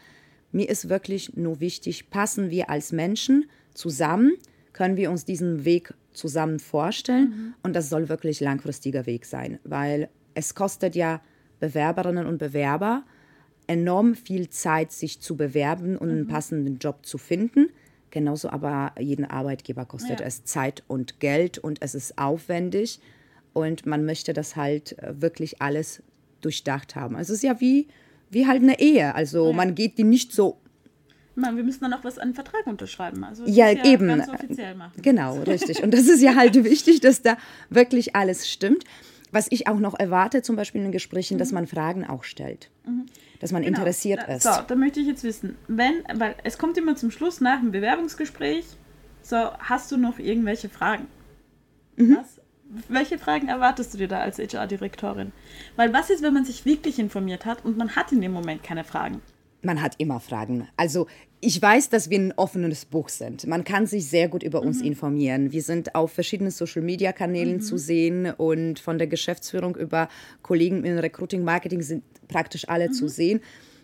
Mir 0.50 0.68
ist 0.68 0.88
wirklich 0.88 1.36
nur 1.36 1.60
wichtig, 1.60 2.10
passen 2.10 2.50
wir 2.50 2.70
als 2.70 2.90
Menschen 2.90 3.48
zusammen, 3.74 4.32
können 4.72 4.96
wir 4.96 5.10
uns 5.10 5.24
diesen 5.24 5.64
Weg 5.64 5.94
zusammen 6.18 6.58
vorstellen. 6.58 7.30
Mhm. 7.30 7.54
Und 7.62 7.74
das 7.74 7.88
soll 7.88 8.08
wirklich 8.08 8.40
langfristiger 8.40 9.06
Weg 9.06 9.24
sein, 9.24 9.58
weil 9.64 10.08
es 10.34 10.54
kostet 10.54 10.94
ja 10.94 11.22
Bewerberinnen 11.60 12.26
und 12.26 12.38
Bewerber 12.38 13.04
enorm 13.66 14.14
viel 14.14 14.48
Zeit, 14.50 14.92
sich 14.92 15.20
zu 15.20 15.36
bewerben 15.36 15.96
und 15.96 16.10
einen 16.10 16.24
mhm. 16.24 16.28
passenden 16.28 16.78
Job 16.78 17.06
zu 17.06 17.18
finden. 17.18 17.68
Genauso 18.10 18.48
aber 18.50 18.92
jeden 18.98 19.24
Arbeitgeber 19.24 19.84
kostet 19.84 20.20
ja. 20.20 20.26
es 20.26 20.44
Zeit 20.44 20.82
und 20.88 21.20
Geld 21.20 21.58
und 21.58 21.82
es 21.82 21.94
ist 21.94 22.18
aufwendig 22.18 23.00
und 23.52 23.86
man 23.86 24.04
möchte 24.04 24.32
das 24.32 24.56
halt 24.56 24.98
äh, 24.98 25.20
wirklich 25.20 25.60
alles 25.60 26.02
durchdacht 26.40 26.96
haben. 26.96 27.16
Also 27.16 27.32
es 27.32 27.38
ist 27.38 27.44
ja 27.44 27.60
wie, 27.60 27.88
wie 28.30 28.46
halt 28.46 28.62
eine 28.62 28.80
Ehe. 28.80 29.14
Also 29.14 29.48
ja. 29.48 29.52
man 29.52 29.74
geht 29.74 29.98
die 29.98 30.04
nicht 30.04 30.32
so. 30.32 30.58
Man, 31.38 31.56
wir 31.56 31.64
müssen 31.64 31.80
dann 31.82 31.92
auch 31.92 32.04
was 32.04 32.18
an 32.18 32.34
Vertrag 32.34 32.66
unterschreiben. 32.66 33.24
Also 33.24 33.44
ja, 33.46 33.70
ja, 33.70 33.84
eben. 33.84 34.08
Ganz 34.08 34.28
offiziell 34.28 34.74
machen. 34.74 35.00
Genau, 35.02 35.38
richtig. 35.40 35.82
Und 35.82 35.92
das 35.92 36.08
ist 36.08 36.20
ja 36.20 36.34
halt 36.34 36.62
wichtig, 36.64 37.00
dass 37.00 37.22
da 37.22 37.36
wirklich 37.70 38.16
alles 38.16 38.48
stimmt. 38.48 38.84
Was 39.30 39.46
ich 39.50 39.68
auch 39.68 39.78
noch 39.78 39.98
erwarte, 39.98 40.40
zum 40.40 40.56
Beispiel 40.56 40.82
in 40.82 40.90
Gesprächen, 40.90 41.34
mhm. 41.34 41.38
dass 41.38 41.52
man 41.52 41.66
Fragen 41.66 42.06
auch 42.06 42.24
stellt. 42.24 42.70
Mhm. 42.86 43.06
Dass 43.40 43.52
man 43.52 43.62
genau. 43.62 43.78
interessiert 43.78 44.26
ist. 44.28 44.44
So, 44.44 44.50
da 44.66 44.74
möchte 44.74 45.00
ich 45.00 45.06
jetzt 45.06 45.22
wissen, 45.22 45.56
wenn, 45.68 46.02
weil 46.14 46.34
es 46.44 46.56
kommt 46.58 46.78
immer 46.78 46.96
zum 46.96 47.10
Schluss 47.10 47.40
nach 47.40 47.60
dem 47.60 47.70
Bewerbungsgespräch, 47.70 48.64
so, 49.22 49.36
hast 49.58 49.92
du 49.92 49.98
noch 49.98 50.18
irgendwelche 50.18 50.70
Fragen? 50.70 51.06
Mhm. 51.96 52.16
Was 52.16 52.40
welche 52.88 53.18
Fragen 53.18 53.48
erwartest 53.48 53.94
du 53.94 53.98
dir 53.98 54.08
da 54.08 54.20
als 54.20 54.38
HR-Direktorin? 54.38 55.32
Weil 55.76 55.92
was 55.92 56.10
ist, 56.10 56.22
wenn 56.22 56.34
man 56.34 56.44
sich 56.44 56.64
wirklich 56.64 56.98
informiert 56.98 57.46
hat 57.46 57.64
und 57.64 57.78
man 57.78 57.96
hat 57.96 58.12
in 58.12 58.20
dem 58.20 58.32
Moment 58.32 58.62
keine 58.62 58.84
Fragen? 58.84 59.22
Man 59.62 59.82
hat 59.82 59.94
immer 59.98 60.20
Fragen. 60.20 60.68
Also 60.76 61.06
ich 61.40 61.60
weiß, 61.60 61.88
dass 61.88 62.10
wir 62.10 62.18
ein 62.18 62.32
offenes 62.36 62.84
Buch 62.84 63.08
sind. 63.08 63.46
Man 63.46 63.64
kann 63.64 63.86
sich 63.86 64.08
sehr 64.08 64.28
gut 64.28 64.42
über 64.42 64.60
uns 64.60 64.80
mhm. 64.80 64.86
informieren. 64.86 65.52
Wir 65.52 65.62
sind 65.62 65.94
auf 65.94 66.12
verschiedenen 66.12 66.50
Social-Media-Kanälen 66.50 67.56
mhm. 67.56 67.60
zu 67.60 67.78
sehen 67.78 68.32
und 68.36 68.80
von 68.80 68.98
der 68.98 69.06
Geschäftsführung 69.06 69.76
über 69.76 70.08
Kollegen 70.42 70.84
im 70.84 70.98
Recruiting, 70.98 71.44
Marketing 71.44 71.82
sind 71.82 72.02
praktisch 72.26 72.68
alle 72.68 72.88
mhm. 72.88 72.92
zu 72.92 73.08
sehen. 73.08 73.40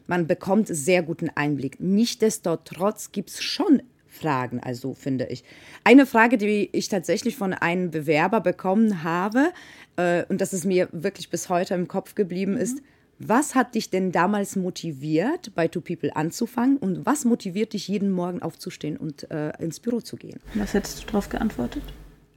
Man 0.06 0.26
bekommt 0.26 0.68
sehr 0.68 1.02
guten 1.02 1.30
Einblick. 1.34 1.78
Nichtsdestotrotz 1.78 3.12
gibt 3.12 3.30
es 3.30 3.42
schon 3.42 3.82
Fragen, 4.06 4.60
also 4.60 4.94
finde 4.94 5.26
ich. 5.26 5.44
Eine 5.82 6.06
Frage, 6.06 6.38
die 6.38 6.68
ich 6.72 6.88
tatsächlich 6.88 7.36
von 7.36 7.52
einem 7.52 7.90
Bewerber 7.90 8.40
bekommen 8.40 9.02
habe, 9.02 9.52
äh, 9.96 10.24
und 10.28 10.40
das 10.40 10.52
ist 10.52 10.64
mir 10.64 10.88
wirklich 10.92 11.30
bis 11.30 11.48
heute 11.48 11.74
im 11.74 11.88
Kopf 11.88 12.14
geblieben, 12.14 12.52
mhm. 12.52 12.58
ist, 12.58 12.82
was 13.18 13.54
hat 13.54 13.74
dich 13.74 13.90
denn 13.90 14.12
damals 14.12 14.56
motiviert, 14.56 15.54
bei 15.54 15.68
Two 15.68 15.80
People 15.80 16.14
anzufangen 16.16 16.76
und 16.76 17.06
was 17.06 17.24
motiviert 17.24 17.72
dich, 17.72 17.88
jeden 17.88 18.10
Morgen 18.10 18.42
aufzustehen 18.42 18.96
und 18.96 19.30
äh, 19.30 19.52
ins 19.62 19.80
Büro 19.80 20.00
zu 20.00 20.16
gehen? 20.16 20.40
Was 20.54 20.74
hättest 20.74 21.02
du 21.02 21.06
darauf 21.06 21.28
geantwortet? 21.28 21.82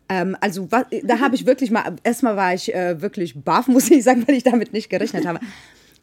Ähm, 0.09 0.37
also 0.39 0.71
was, 0.71 0.85
da 1.03 1.19
habe 1.19 1.35
ich 1.35 1.45
wirklich 1.45 1.71
mal, 1.71 1.95
erstmal 2.03 2.35
war 2.35 2.53
ich 2.53 2.73
äh, 2.73 3.01
wirklich 3.01 3.35
baff, 3.35 3.67
muss 3.67 3.89
ich 3.89 4.03
sagen, 4.03 4.27
weil 4.27 4.35
ich 4.35 4.43
damit 4.43 4.73
nicht 4.73 4.89
gerechnet 4.89 5.25
habe. 5.25 5.39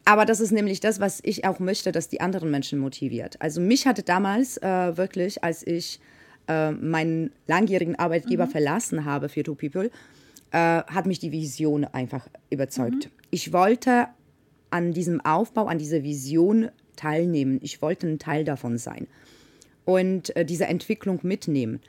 Aber 0.03 0.25
das 0.25 0.39
ist 0.39 0.51
nämlich 0.51 0.79
das, 0.79 0.99
was 0.99 1.19
ich 1.23 1.45
auch 1.45 1.59
möchte, 1.59 1.91
dass 1.91 2.07
die 2.09 2.21
anderen 2.21 2.51
Menschen 2.51 2.77
motiviert. 2.77 3.41
Also 3.41 3.59
mich 3.59 3.87
hatte 3.87 4.03
damals 4.03 4.57
äh, 4.57 4.97
wirklich, 4.97 5.43
als 5.43 5.65
ich 5.65 5.99
äh, 6.47 6.71
meinen 6.71 7.31
langjährigen 7.47 7.95
Arbeitgeber 7.97 8.45
mhm. 8.45 8.51
verlassen 8.51 9.05
habe 9.05 9.29
für 9.29 9.41
Two 9.41 9.55
People, 9.55 9.89
äh, 10.51 10.57
hat 10.57 11.07
mich 11.07 11.17
die 11.17 11.31
Vision 11.31 11.85
einfach 11.85 12.27
überzeugt. 12.51 13.05
Mhm. 13.05 13.11
Ich 13.31 13.51
wollte 13.51 14.07
an 14.75 14.91
diesem 14.91 15.21
Aufbau, 15.21 15.67
an 15.67 15.77
dieser 15.77 16.03
Vision 16.03 16.69
teilnehmen. 16.97 17.59
Ich 17.61 17.81
wollte 17.81 18.07
ein 18.07 18.19
Teil 18.19 18.43
davon 18.43 18.77
sein 18.77 19.07
und 19.85 20.35
äh, 20.35 20.43
diese 20.43 20.65
Entwicklung 20.65 21.19
mitnehmen. 21.23 21.79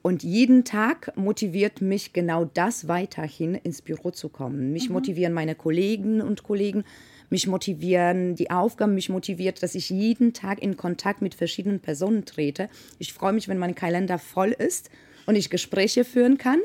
Und 0.00 0.22
jeden 0.22 0.64
Tag 0.64 1.12
motiviert 1.16 1.80
mich 1.80 2.12
genau 2.12 2.44
das 2.44 2.86
weiterhin 2.86 3.56
ins 3.56 3.82
Büro 3.82 4.12
zu 4.12 4.28
kommen. 4.28 4.72
Mich 4.72 4.88
mhm. 4.88 4.94
motivieren 4.94 5.32
meine 5.32 5.56
Kollegen 5.56 6.20
und 6.20 6.44
Kollegen, 6.44 6.84
mich 7.30 7.48
motivieren 7.48 8.36
die 8.36 8.52
Aufgaben, 8.52 8.94
mich 8.94 9.08
motiviert, 9.08 9.64
dass 9.64 9.74
ich 9.74 9.90
jeden 9.90 10.32
Tag 10.32 10.62
in 10.62 10.76
Kontakt 10.76 11.22
mit 11.22 11.34
verschiedenen 11.34 11.80
Personen 11.80 12.26
trete. 12.26 12.68
Ich 13.00 13.12
freue 13.12 13.32
mich, 13.32 13.48
wenn 13.48 13.58
mein 13.58 13.74
Kalender 13.74 14.20
voll 14.20 14.52
ist 14.52 14.90
und 15.26 15.34
ich 15.34 15.50
Gespräche 15.50 16.04
führen 16.04 16.38
kann. 16.38 16.60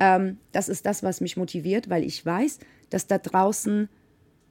Ähm, 0.00 0.38
das 0.50 0.68
ist 0.68 0.86
das, 0.86 1.04
was 1.04 1.20
mich 1.20 1.36
motiviert, 1.36 1.88
weil 1.88 2.02
ich 2.02 2.26
weiß, 2.26 2.58
dass 2.90 3.06
da 3.06 3.18
draußen 3.18 3.88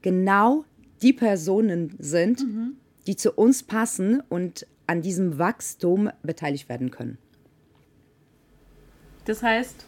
genau 0.01 0.65
die 1.01 1.13
Personen 1.13 1.95
sind, 1.99 2.41
mhm. 2.41 2.77
die 3.07 3.15
zu 3.15 3.31
uns 3.31 3.63
passen 3.63 4.21
und 4.29 4.65
an 4.87 5.01
diesem 5.01 5.37
Wachstum 5.37 6.09
beteiligt 6.23 6.67
werden 6.69 6.91
können. 6.91 7.17
Das 9.25 9.43
heißt, 9.43 9.85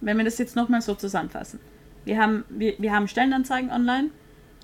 wenn 0.00 0.16
wir 0.16 0.24
das 0.24 0.38
jetzt 0.38 0.56
nochmal 0.56 0.80
so 0.80 0.94
zusammenfassen. 0.94 1.60
Wir 2.04 2.20
haben, 2.20 2.44
wir, 2.48 2.74
wir 2.78 2.92
haben 2.92 3.08
Stellenanzeigen 3.08 3.70
online. 3.70 4.10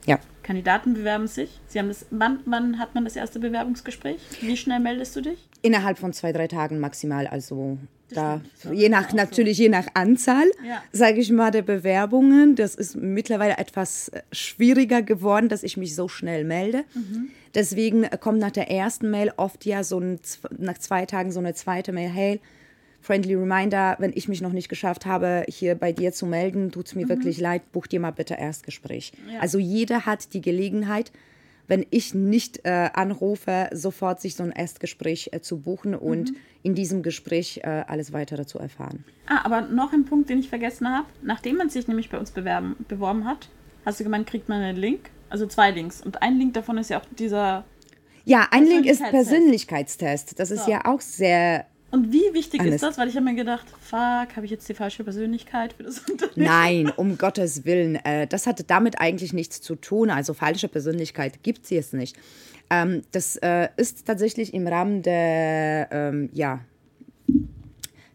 Ja. 0.07 0.19
Kandidaten 0.43 0.95
bewerben 0.95 1.27
sich. 1.27 1.61
Sie 1.67 1.79
haben 1.79 1.89
das, 1.89 2.07
wann, 2.11 2.41
wann 2.47 2.79
hat 2.79 2.95
man 2.95 3.05
das 3.05 3.17
erste 3.17 3.39
Bewerbungsgespräch? 3.41 4.21
Wie 4.41 4.57
schnell 4.57 4.81
meldest 4.81 5.15
du 5.17 5.21
dich? 5.21 5.49
Innerhalb 5.67 5.99
von 5.99 6.13
zwei, 6.13 6.33
drei 6.33 6.47
Tagen 6.47 6.79
maximal. 6.79 7.27
Also 7.27 7.79
da, 8.11 8.41
je 8.73 8.89
nach, 8.89 9.13
natürlich 9.13 9.59
je 9.59 9.69
nach 9.69 9.89
Anzahl, 9.95 10.47
ja. 10.65 10.83
sage 10.93 11.19
ich 11.19 11.31
mal, 11.33 11.51
der 11.51 11.63
Bewerbungen. 11.63 12.55
Das 12.55 12.77
ist 12.77 12.95
mittlerweile 12.95 13.59
etwas 13.59 14.09
äh, 14.11 14.23
schwieriger 14.31 15.03
geworden, 15.03 15.49
dass 15.49 15.65
ich 15.65 15.77
mich 15.77 15.95
so 15.95 16.07
schnell 16.07 16.45
melde. 16.45 16.85
Mhm. 16.95 17.31
Deswegen 17.55 18.09
kommt 18.21 18.39
nach 18.39 18.53
der 18.53 18.71
ersten 18.71 19.11
Mail 19.11 19.33
oft 19.37 19.65
ja 19.65 19.83
so 19.83 19.99
ein, 19.99 20.21
nach 20.57 20.79
zwei 20.79 21.07
Tagen 21.07 21.33
so 21.33 21.41
eine 21.41 21.55
zweite 21.55 21.91
Mail, 21.93 22.11
hey, 22.11 22.41
friendly 23.01 23.35
reminder, 23.35 23.97
wenn 23.99 24.13
ich 24.15 24.29
mich 24.29 24.41
noch 24.41 24.53
nicht 24.53 24.69
geschafft 24.69 25.07
habe, 25.07 25.45
hier 25.49 25.75
bei 25.75 25.93
dir 25.93 26.13
zu 26.13 26.27
melden, 26.27 26.71
tut 26.71 26.87
es 26.87 26.95
mir 26.95 27.07
mhm. 27.07 27.11
wirklich 27.11 27.41
leid, 27.41 27.73
buch 27.73 27.87
dir 27.87 28.01
mal 28.01 28.11
bitte 28.13 28.35
Erstgespräch. 28.35 29.13
Ja. 29.33 29.41
Also 29.41 29.59
jeder 29.59 30.07
hat 30.07 30.33
die 30.33 30.41
Gelegenheit, 30.41 31.13
wenn 31.69 31.87
ich 31.91 32.15
nicht 32.15 32.61
äh, 32.65 32.91
anrufe, 32.93 33.69
sofort 33.73 34.21
sich 34.21 34.35
so 34.35 34.43
ein 34.43 34.53
Erstgespräch 34.53 35.31
äh, 35.33 35.41
zu 35.41 35.59
buchen 35.59 35.95
und 35.95 36.31
mhm. 36.31 36.37
in 36.63 36.75
diesem 36.75 37.03
Gespräch 37.03 37.61
äh, 37.63 37.85
alles 37.87 38.13
weitere 38.13 38.47
zu 38.47 38.59
erfahren. 38.59 39.05
Ah, 39.27 39.45
aber 39.45 39.63
noch 39.63 39.93
ein 39.93 40.05
Punkt, 40.05 40.31
den 40.31 40.39
ich 40.39 40.49
vergessen 40.49 40.89
habe. 40.89 41.07
Nachdem 41.23 41.57
man 41.57 41.71
sich 41.71 41.89
nämlich 41.89 42.11
bei 42.11 42.19
uns 42.19 42.31
bewerben, 42.31 42.77
beworben 42.89 43.25
hat, 43.25 43.49
hast 43.85 44.01
du 44.01 44.05
gemeint, 44.05 44.27
kriegt 44.27 44.49
man 44.49 44.63
einen 44.63 44.79
Link, 44.79 45.11
also 45.31 45.47
zwei 45.47 45.71
Links. 45.71 46.03
Und 46.03 46.23
ein 46.23 46.39
Link 46.39 46.55
davon 46.55 46.79
ist 46.79 46.91
ja 46.91 47.01
auch 47.01 47.07
dieser 47.19 47.65
ja, 48.29 48.49
ein 48.51 48.65
Link 48.65 48.87
ist 48.87 49.05
Persönlichkeitstest. 49.05 50.41
Das 50.41 50.51
ist 50.51 50.65
so. 50.65 50.71
ja 50.73 50.85
auch 50.85 51.01
sehr 51.01 51.65
und 51.97 52.13
wie 52.13 52.35
wichtig 52.35 52.61
Alles. 52.61 52.77
ist 52.77 52.83
das? 52.83 52.99
Weil 52.99 53.09
ich 53.09 53.17
habe 53.17 53.25
mir 53.25 53.35
gedacht, 53.35 53.67
fuck, 53.81 54.37
habe 54.37 54.45
ich 54.45 54.51
jetzt 54.51 54.69
die 54.69 54.75
falsche 54.75 55.03
Persönlichkeit 55.03 55.73
für 55.73 55.85
das 55.85 55.99
Unternehmen? 56.11 56.47
Nein, 56.47 56.93
um 56.95 57.17
Gottes 57.17 57.65
Willen. 57.65 57.97
Äh, 57.97 58.27
das 58.27 58.47
hatte 58.47 58.65
damit 58.65 59.01
eigentlich 59.01 59.33
nichts 59.33 59.63
zu 59.63 59.77
tun. 59.77 60.11
Also 60.11 60.35
falsche 60.35 60.69
Persönlichkeit 60.69 61.43
gibt 61.43 61.71
es 61.73 61.93
nicht. 61.95 62.17
Ähm, 62.69 63.03
das 63.13 63.37
äh, 63.37 63.69
ist 63.79 64.07
tatsächlich 64.07 64.53
im 64.53 64.67
Rahmen 64.67 65.03
der, 65.03 65.89
ähm, 65.91 66.29
ja, 66.35 66.61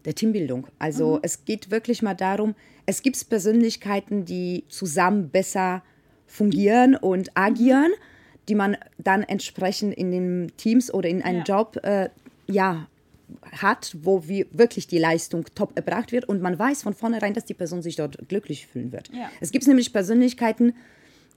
der 0.04 0.14
Teambildung. 0.14 0.68
Also 0.78 1.16
mhm. 1.16 1.20
es 1.22 1.44
geht 1.44 1.72
wirklich 1.72 2.02
mal 2.02 2.14
darum, 2.14 2.54
es 2.86 3.02
gibt 3.02 3.28
Persönlichkeiten, 3.28 4.24
die 4.24 4.64
zusammen 4.68 5.30
besser 5.30 5.82
fungieren 6.26 6.94
und 6.94 7.36
agieren, 7.36 7.90
die 8.48 8.54
man 8.54 8.76
dann 8.98 9.24
entsprechend 9.24 9.94
in 9.94 10.12
den 10.12 10.52
Teams 10.56 10.92
oder 10.92 11.08
in 11.08 11.22
einen 11.22 11.44
ja. 11.46 11.58
Job 11.58 11.76
äh, 11.82 12.10
ja, 12.46 12.86
hat, 13.52 13.96
wo 14.02 14.26
wir 14.28 14.46
wirklich 14.52 14.86
die 14.86 14.98
Leistung 14.98 15.44
top 15.54 15.72
erbracht 15.76 16.12
wird 16.12 16.28
und 16.28 16.40
man 16.40 16.58
weiß 16.58 16.82
von 16.82 16.94
vornherein, 16.94 17.34
dass 17.34 17.44
die 17.44 17.54
Person 17.54 17.82
sich 17.82 17.96
dort 17.96 18.28
glücklich 18.28 18.66
fühlen 18.66 18.92
wird. 18.92 19.10
Ja. 19.12 19.30
Es 19.40 19.50
gibt 19.50 19.66
nämlich 19.66 19.92
Persönlichkeiten, 19.92 20.74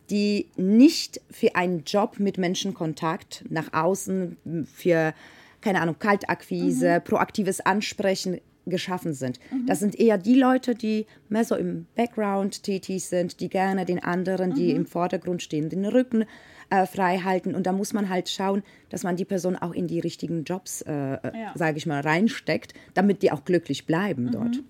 die 0.10 0.48
nicht 0.56 1.22
für 1.32 1.56
einen 1.56 1.84
Job 1.84 2.20
mit 2.20 2.38
Menschenkontakt 2.38 3.44
nach 3.50 3.74
außen, 3.74 4.66
für, 4.72 5.14
keine 5.62 5.82
Ahnung, 5.82 5.98
Kaltakquise, 5.98 7.00
mhm. 7.00 7.04
proaktives 7.04 7.62
Ansprechen 7.62 8.40
geschaffen 8.66 9.14
sind. 9.14 9.40
Mhm. 9.52 9.66
Das 9.68 9.80
sind 9.80 10.00
eher 10.00 10.18
die 10.18 10.36
Leute, 10.36 10.76
die 10.76 11.06
mehr 11.30 11.44
so 11.44 11.56
im 11.56 11.86
Background 11.96 12.64
tätig 12.64 13.06
sind, 13.06 13.40
die 13.40 13.50
gerne 13.50 13.86
den 13.86 14.04
anderen, 14.04 14.54
die 14.54 14.72
mhm. 14.72 14.82
im 14.82 14.86
Vordergrund 14.86 15.42
stehen, 15.42 15.70
den 15.70 15.86
Rücken 15.86 16.26
äh, 16.70 16.86
frei 16.86 17.20
halten. 17.20 17.56
Und 17.56 17.68
da 17.68 17.72
muss 17.72 17.94
man 17.94 18.10
halt 18.10 18.30
schauen, 18.30 18.64
dass 18.90 19.04
man 19.04 19.16
die 19.16 19.26
Person 19.26 19.56
auch 19.56 19.74
in 19.74 19.88
die 19.88 20.00
richtigen 20.00 20.44
Jobs, 20.44 20.82
äh, 20.82 20.92
äh 20.92 21.20
ja. 21.24 21.52
sage 21.56 21.78
ich 21.78 21.86
mal, 21.86 22.02
reinsteckt, 22.02 22.74
damit 22.94 23.22
die 23.22 23.32
auch 23.32 23.46
glücklich 23.46 23.86
bleiben 23.86 24.26
mhm. 24.26 24.32
dort. 24.32 24.64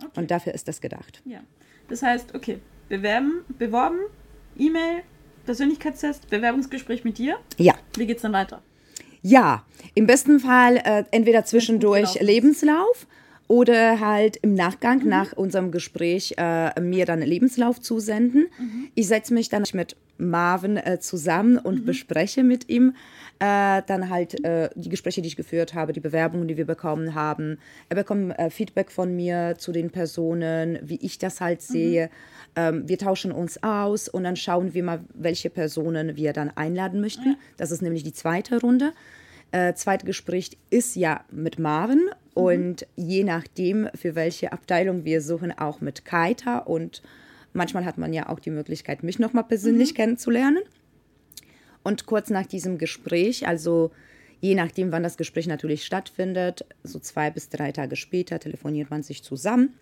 Okay. 0.00 0.20
Und 0.20 0.30
dafür 0.30 0.54
ist 0.54 0.68
das 0.68 0.80
gedacht. 0.80 1.22
Ja. 1.24 1.40
Das 1.88 2.02
heißt, 2.02 2.34
okay, 2.34 2.58
bewerben, 2.88 3.44
beworben, 3.58 3.98
E-Mail, 4.56 5.02
Persönlichkeitstest, 5.44 6.28
Bewerbungsgespräch 6.28 7.04
mit 7.04 7.18
dir. 7.18 7.36
Ja. 7.56 7.74
Wie 7.96 8.06
geht's 8.06 8.22
dann 8.22 8.32
weiter? 8.32 8.62
Ja, 9.22 9.64
im 9.94 10.06
besten 10.06 10.40
Fall 10.40 10.76
äh, 10.76 11.04
entweder 11.10 11.44
zwischendurch 11.44 12.20
Lebenslauf 12.20 13.06
oder 13.48 13.98
halt 13.98 14.36
im 14.36 14.54
Nachgang 14.54 15.00
mhm. 15.00 15.08
nach 15.08 15.32
unserem 15.32 15.72
Gespräch 15.72 16.34
äh, 16.36 16.78
mir 16.80 17.06
dann 17.06 17.20
Lebenslauf 17.20 17.80
zusenden. 17.80 18.48
Mhm. 18.58 18.88
Ich 18.94 19.08
setze 19.08 19.34
mich 19.34 19.48
dann 19.48 19.64
mit 19.72 19.96
Marvin 20.18 20.76
äh, 20.76 20.98
zusammen 21.00 21.58
und 21.58 21.80
mhm. 21.80 21.84
bespreche 21.86 22.44
mit 22.44 22.68
ihm 22.68 22.94
äh, 23.38 23.82
dann 23.86 24.10
halt 24.10 24.44
äh, 24.44 24.68
die 24.74 24.88
Gespräche, 24.88 25.22
die 25.22 25.28
ich 25.28 25.36
geführt 25.36 25.74
habe, 25.74 25.92
die 25.92 26.00
Bewerbungen, 26.00 26.48
die 26.48 26.56
wir 26.56 26.66
bekommen 26.66 27.14
haben. 27.14 27.58
Er 27.88 27.96
bekommt 27.96 28.38
äh, 28.38 28.50
Feedback 28.50 28.90
von 28.90 29.14
mir 29.14 29.54
zu 29.58 29.72
den 29.72 29.90
Personen, 29.90 30.78
wie 30.82 30.98
ich 31.00 31.18
das 31.18 31.40
halt 31.40 31.60
mhm. 31.60 31.72
sehe. 31.72 32.10
Ähm, 32.56 32.88
wir 32.88 32.98
tauschen 32.98 33.32
uns 33.32 33.62
aus 33.62 34.08
und 34.08 34.24
dann 34.24 34.36
schauen 34.36 34.74
wir 34.74 34.82
mal, 34.82 35.00
welche 35.14 35.50
Personen 35.50 36.16
wir 36.16 36.32
dann 36.32 36.50
einladen 36.56 37.00
möchten. 37.00 37.36
Das 37.56 37.70
ist 37.70 37.82
nämlich 37.82 38.02
die 38.02 38.12
zweite 38.12 38.60
Runde. 38.60 38.92
Äh, 39.50 39.74
zweite 39.74 40.04
Gespräch 40.04 40.58
ist 40.68 40.96
ja 40.96 41.24
mit 41.30 41.58
Marvin 41.58 42.00
mhm. 42.00 42.42
und 42.42 42.86
je 42.96 43.24
nachdem, 43.24 43.88
für 43.94 44.14
welche 44.14 44.52
Abteilung 44.52 45.04
wir 45.04 45.22
suchen, 45.22 45.56
auch 45.56 45.80
mit 45.80 46.04
Kaita 46.04 46.58
und 46.58 47.02
manchmal 47.52 47.84
hat 47.84 47.98
man 47.98 48.12
ja 48.12 48.28
auch 48.28 48.38
die 48.38 48.50
Möglichkeit, 48.50 49.02
mich 49.02 49.18
nochmal 49.18 49.44
persönlich 49.44 49.92
mhm. 49.92 49.96
kennenzulernen. 49.96 50.62
Und 51.82 52.06
kurz 52.06 52.30
nach 52.30 52.46
diesem 52.46 52.78
Gespräch, 52.78 53.46
also 53.46 53.90
je 54.40 54.54
nachdem, 54.54 54.92
wann 54.92 55.02
das 55.02 55.16
Gespräch 55.16 55.46
natürlich 55.46 55.84
stattfindet, 55.84 56.64
so 56.82 56.98
zwei 56.98 57.30
bis 57.30 57.48
drei 57.48 57.72
Tage 57.72 57.96
später 57.96 58.38
telefoniert 58.38 58.90
man 58.90 59.02
sich 59.02 59.22
zusammen 59.22 59.74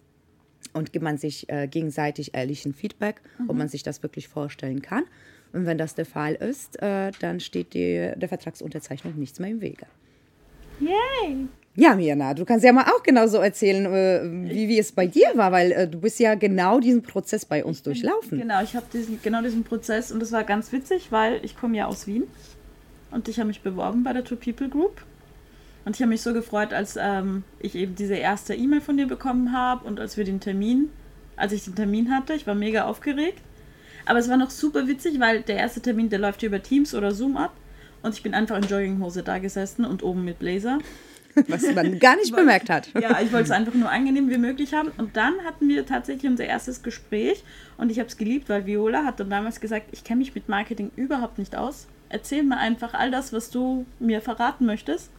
und 0.73 0.93
gibt 0.93 1.03
man 1.03 1.19
sich 1.19 1.49
äh, 1.49 1.67
gegenseitig 1.67 2.35
ehrlichen 2.35 2.75
Feedback, 2.75 3.21
mhm. 3.39 3.51
ob 3.51 3.57
man 3.57 3.69
sich 3.69 3.83
das 3.83 4.03
wirklich 4.03 4.29
vorstellen 4.29 4.83
kann. 4.83 5.05
Und 5.53 5.67
wenn 5.67 5.79
das 5.79 5.95
der 5.95 6.07
Fall 6.07 6.35
ist, 6.35 6.81
äh, 6.83 7.13
dann 7.21 7.41
steht 7.41 7.75
die, 7.75 8.13
der 8.15 8.29
Vertragsunterzeichnung 8.29 9.19
nichts 9.19 9.39
mehr 9.39 9.51
im 9.51 9.61
Wege. 9.61 9.87
Yay! 10.81 11.49
Ja, 11.77 11.95
Mirna, 11.95 12.35
du 12.35 12.45
kannst 12.45 12.65
ja 12.65 12.73
mal 12.73 12.85
auch 12.85 13.03
genauso 13.03 13.39
erzählen, 13.39 13.87
äh, 13.87 14.51
wie, 14.51 14.69
wie 14.69 14.79
es 14.79 14.93
bei 14.93 15.07
dir 15.07 15.29
war, 15.35 15.53
weil 15.53 15.73
äh, 15.73 15.89
du 15.89 16.01
bist 16.01 16.19
ja 16.19 16.35
genau 16.35 16.81
diesen 16.81 17.03
Prozess 17.03 17.45
bei 17.45 17.65
uns 17.65 17.83
durchlaufen. 17.83 18.39
Genau, 18.39 18.63
ich 18.63 18.75
habe 18.75 18.87
diesen, 18.93 19.21
genau 19.23 19.43
diesen 19.43 19.63
Prozess 19.63 20.11
und 20.11 20.21
das 20.21 20.33
war 20.33 20.45
ganz 20.45 20.73
witzig, 20.73 21.09
weil 21.11 21.41
ich 21.45 21.57
komme 21.57 21.77
ja 21.77 21.87
aus 21.87 22.07
Wien 22.07 22.25
und 23.11 23.29
ich 23.29 23.39
habe 23.39 23.49
mich 23.49 23.61
beworben 23.61 24.03
bei 24.03 24.13
der 24.13 24.25
Two 24.25 24.37
People 24.37 24.69
Group 24.69 25.03
und 25.85 25.95
ich 25.95 26.03
habe 26.03 26.09
mich 26.09 26.23
so 26.23 26.33
gefreut, 26.33 26.73
als 26.73 26.99
ähm, 27.01 27.45
ich 27.61 27.75
eben 27.75 27.95
diese 27.95 28.15
erste 28.15 28.55
E-Mail 28.55 28.81
von 28.81 28.97
dir 28.97 29.07
bekommen 29.07 29.53
habe 29.53 29.87
und 29.87 30.01
als 30.01 30.17
wir 30.17 30.25
den 30.25 30.41
Termin, 30.41 30.89
als 31.37 31.53
ich 31.53 31.65
den 31.65 31.75
Termin 31.75 32.11
hatte, 32.11 32.33
ich 32.33 32.47
war 32.47 32.55
mega 32.55 32.87
aufgeregt 32.87 33.41
aber 34.07 34.21
es 34.21 34.29
war 34.29 34.37
noch 34.37 34.51
super 34.51 34.87
witzig, 34.87 35.21
weil 35.21 35.43
der 35.43 35.57
erste 35.57 35.81
Termin, 35.81 36.09
der 36.09 36.21
läuft 36.21 36.43
über 36.45 36.63
Teams 36.63 36.95
oder 36.95 37.13
Zoom 37.13 37.37
ab. 37.37 37.53
Und 38.03 38.15
ich 38.15 38.23
bin 38.23 38.35
einfach 38.35 38.57
in 38.57 38.63
Jogginghose 38.63 39.25
da 39.25 39.39
gesessen 39.39 39.85
und 39.85 40.03
oben 40.05 40.25
mit 40.25 40.39
Blazer. 40.39 40.79
Was 41.49 41.75
man 41.75 41.99
gar 41.99 42.17
nicht 42.17 42.35
bemerkt 42.35 42.71
hat. 42.71 42.89
Ja, 42.95 43.21
ich 43.21 43.33
wollte 43.33 43.45
es 43.45 43.51
einfach 43.51 43.75
nur 43.75 43.91
angenehm 43.91 44.31
wie 44.31 44.39
möglich 44.39 44.75
haben. 44.75 44.91
Und 44.97 45.17
dann 45.17 45.35
hatten 45.45 45.69
wir 45.69 45.85
tatsächlich 45.87 46.31
unser 46.31 46.45
erstes 46.45 46.83
Gespräch. 46.83 47.45
Und 47.77 47.91
ich 47.91 47.99
habe 47.99 48.09
es 48.09 48.17
geliebt, 48.17 48.49
weil 48.49 48.67
Viola 48.67 49.05
hat 49.05 49.21
dann 49.21 49.31
damals 49.31 49.61
gesagt, 49.61 49.89
ich 49.93 50.05
kenne 50.05 50.19
mich 50.19 50.35
mit 50.35 50.49
Marketing 50.49 50.91
überhaupt 50.97 51.39
nicht 51.39 51.57
aus. 51.57 51.87
Erzähl 52.09 52.43
mir 52.43 52.57
einfach 52.57 52.95
all 52.95 53.11
das, 53.11 53.33
was 53.33 53.51
du 53.51 53.85
mir 53.99 54.21
verraten 54.21 54.67
möchtest. 54.67 55.11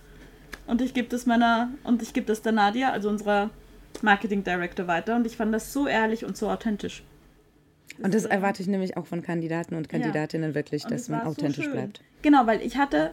Und 0.65 0.81
ich 0.81 0.93
gebe 0.93 1.07
das 1.07 1.25
meiner, 1.25 1.69
und 1.83 2.01
ich 2.01 2.13
gebe 2.13 2.25
das 2.27 2.41
der 2.41 2.51
Nadia, 2.51 2.91
also 2.91 3.09
unserer 3.09 3.49
Marketing 4.01 4.43
Director, 4.43 4.87
weiter. 4.87 5.15
Und 5.15 5.27
ich 5.27 5.37
fand 5.37 5.53
das 5.53 5.73
so 5.73 5.87
ehrlich 5.87 6.25
und 6.25 6.37
so 6.37 6.49
authentisch. 6.49 7.03
Und 8.01 8.13
das 8.13 8.25
erwarte 8.25 8.61
ich 8.61 8.67
nämlich 8.67 8.97
auch 8.97 9.07
von 9.07 9.21
Kandidaten 9.21 9.75
und 9.75 9.89
Kandidatinnen 9.89 10.51
ja. 10.51 10.55
wirklich, 10.55 10.83
dass 10.83 11.09
man 11.09 11.21
authentisch 11.21 11.65
so 11.65 11.71
bleibt. 11.71 12.01
Genau, 12.21 12.45
weil 12.45 12.61
ich 12.61 12.77
hatte 12.77 13.11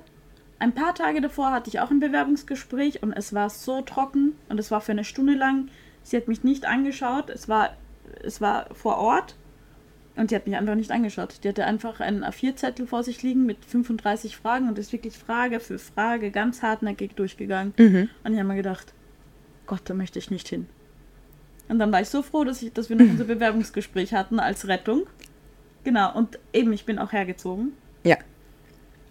ein 0.58 0.73
paar 0.73 0.94
Tage 0.94 1.20
davor 1.20 1.52
hatte 1.52 1.68
ich 1.68 1.80
auch 1.80 1.90
ein 1.90 2.00
Bewerbungsgespräch 2.00 3.02
und 3.02 3.12
es 3.12 3.32
war 3.32 3.50
so 3.50 3.82
trocken 3.82 4.32
und 4.49 4.58
es 4.58 4.70
war 4.70 4.80
für 4.80 4.92
eine 4.92 5.04
Stunde 5.04 5.34
lang. 5.34 5.68
Sie 6.02 6.16
hat 6.16 6.28
mich 6.28 6.44
nicht 6.44 6.66
angeschaut. 6.66 7.30
Es 7.30 7.49
war, 7.49 7.76
es 8.23 8.40
war 8.40 8.75
vor 8.75 8.99
Ort 8.99 9.37
und 10.16 10.30
sie 10.30 10.37
hat 10.37 10.46
mich 10.46 10.56
einfach 10.56 10.75
nicht 10.75 10.90
angeschaut. 10.90 11.40
Die 11.42 11.49
hatte 11.49 11.64
einfach 11.64 12.00
einen 12.00 12.25
A4-Zettel 12.25 12.87
vor 12.87 13.02
sich 13.02 13.23
liegen 13.23 13.46
mit 13.46 13.64
35 13.64 14.37
Fragen 14.37 14.68
und 14.68 14.78
ist 14.78 14.92
wirklich 14.92 15.16
Frage 15.18 15.61
für 15.61 15.78
Frage 15.78 16.30
ganz 16.30 16.62
hartnäckig 16.62 17.14
durchgegangen. 17.14 17.75
Mhm. 17.76 18.08
Und 18.23 18.32
ich 18.32 18.38
habe 18.38 18.49
mir 18.49 18.56
gedacht, 18.56 18.94
Gott, 19.66 19.82
da 19.87 19.94
möchte 19.94 20.18
ich 20.18 20.30
nicht 20.30 20.49
hin. 20.49 20.66
Und 21.68 21.78
dann 21.78 21.90
war 21.90 22.00
ich 22.00 22.08
so 22.08 22.23
froh, 22.23 22.44
dass, 22.44 22.62
ich, 22.62 22.73
dass 22.73 22.90
wir 22.90 22.96
noch 22.96 23.06
unser 23.11 23.25
Bewerbungsgespräch 23.25 24.14
hatten 24.14 24.38
als 24.38 24.68
Rettung. 24.68 25.06
Genau, 25.82 26.16
und 26.16 26.38
eben, 26.52 26.73
ich 26.73 26.84
bin 26.84 26.99
auch 26.99 27.12
hergezogen. 27.12 27.73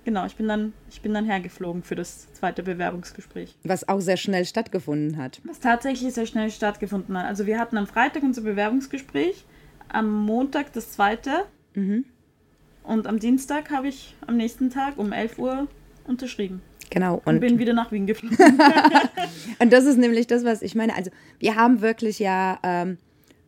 Genau, 0.06 0.26
ich 0.26 0.36
bin 0.36 0.48
dann, 0.48 0.74
ich 0.90 1.02
bin 1.02 1.14
dann 1.14 1.26
hergeflogen 1.26 1.84
für 1.84 1.96
das 1.96 2.32
zweite 2.34 2.64
Bewerbungsgespräch. 2.64 3.56
Was 3.64 3.88
auch 3.88 4.02
sehr 4.02 4.18
schnell 4.18 4.46
stattgefunden 4.46 5.18
hat. 5.18 5.40
Was 5.46 5.60
tatsächlich 5.60 6.14
sehr 6.14 6.26
schnell 6.26 6.50
stattgefunden 6.52 7.18
hat. 7.18 7.26
Also 7.26 7.46
wir 7.46 7.58
hatten 7.58 7.78
am 7.78 7.88
Freitag 7.88 8.24
unser 8.24 8.42
Bewerbungsgespräch, 8.42 9.46
am 9.88 10.12
Montag 10.12 10.74
das 10.74 10.92
zweite. 10.92 11.46
Mhm. 11.74 12.06
Und 12.84 13.08
am 13.08 13.20
Dienstag 13.20 13.72
habe 13.72 13.88
ich 13.88 14.14
am 14.28 14.36
nächsten 14.36 14.70
Tag 14.70 14.98
um 14.98 15.14
11 15.14 15.40
Uhr 15.40 15.68
unterschrieben. 16.06 16.62
Genau. 16.90 17.16
Und, 17.26 17.36
und 17.36 17.40
bin 17.40 17.58
wieder 17.58 17.74
nach 17.74 17.92
Wien 17.94 18.06
geflogen. 18.06 18.38
und 19.60 19.72
das 19.72 19.86
ist 19.86 19.98
nämlich 19.98 20.28
das, 20.28 20.44
was 20.44 20.62
ich 20.62 20.76
meine. 20.76 20.96
Also 20.96 21.12
wir 21.40 21.56
haben 21.56 21.82
wirklich 21.82 22.20
ja 22.20 22.60
ähm, 22.62 22.98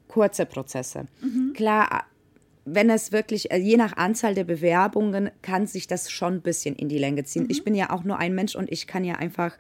kurze 0.07 0.45
Prozesse. 0.45 1.07
Mhm. 1.21 1.53
Klar, 1.53 2.05
wenn 2.65 2.89
es 2.89 3.11
wirklich, 3.11 3.51
äh, 3.51 3.57
je 3.57 3.77
nach 3.77 3.95
Anzahl 3.95 4.33
der 4.33 4.43
Bewerbungen, 4.43 5.29
kann 5.41 5.67
sich 5.67 5.87
das 5.87 6.11
schon 6.11 6.35
ein 6.35 6.41
bisschen 6.41 6.75
in 6.75 6.89
die 6.89 6.97
Länge 6.97 7.23
ziehen. 7.23 7.43
Mhm. 7.43 7.51
Ich 7.51 7.63
bin 7.63 7.75
ja 7.75 7.91
auch 7.91 8.03
nur 8.03 8.17
ein 8.17 8.33
Mensch 8.33 8.55
und 8.55 8.71
ich 8.71 8.87
kann 8.87 9.03
ja 9.03 9.15
einfach 9.15 9.57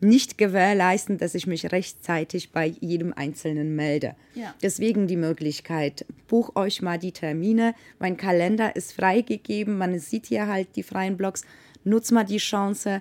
nicht 0.00 0.36
gewährleisten, 0.36 1.18
dass 1.18 1.34
ich 1.34 1.46
mich 1.46 1.72
rechtzeitig 1.72 2.52
bei 2.52 2.66
jedem 2.66 3.12
Einzelnen 3.14 3.76
melde. 3.76 4.14
Ja. 4.34 4.54
Deswegen 4.62 5.06
die 5.06 5.16
Möglichkeit, 5.16 6.04
buch 6.28 6.54
euch 6.54 6.82
mal 6.82 6.98
die 6.98 7.12
Termine. 7.12 7.74
Mein 7.98 8.16
Kalender 8.16 8.76
ist 8.76 8.92
freigegeben, 8.92 9.78
man 9.78 9.98
sieht 9.98 10.26
hier 10.26 10.48
halt 10.48 10.76
die 10.76 10.82
freien 10.82 11.16
Blogs. 11.16 11.44
Nutzt 11.84 12.12
mal 12.12 12.24
die 12.24 12.38
Chance. 12.38 13.00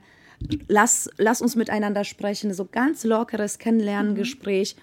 Lass, 0.68 1.10
lass 1.18 1.42
uns 1.42 1.56
miteinander 1.56 2.04
sprechen. 2.04 2.54
So 2.54 2.66
ganz 2.66 3.04
lockeres 3.04 3.58
Kennenlerngespräch. 3.58 4.76
Mhm. 4.76 4.82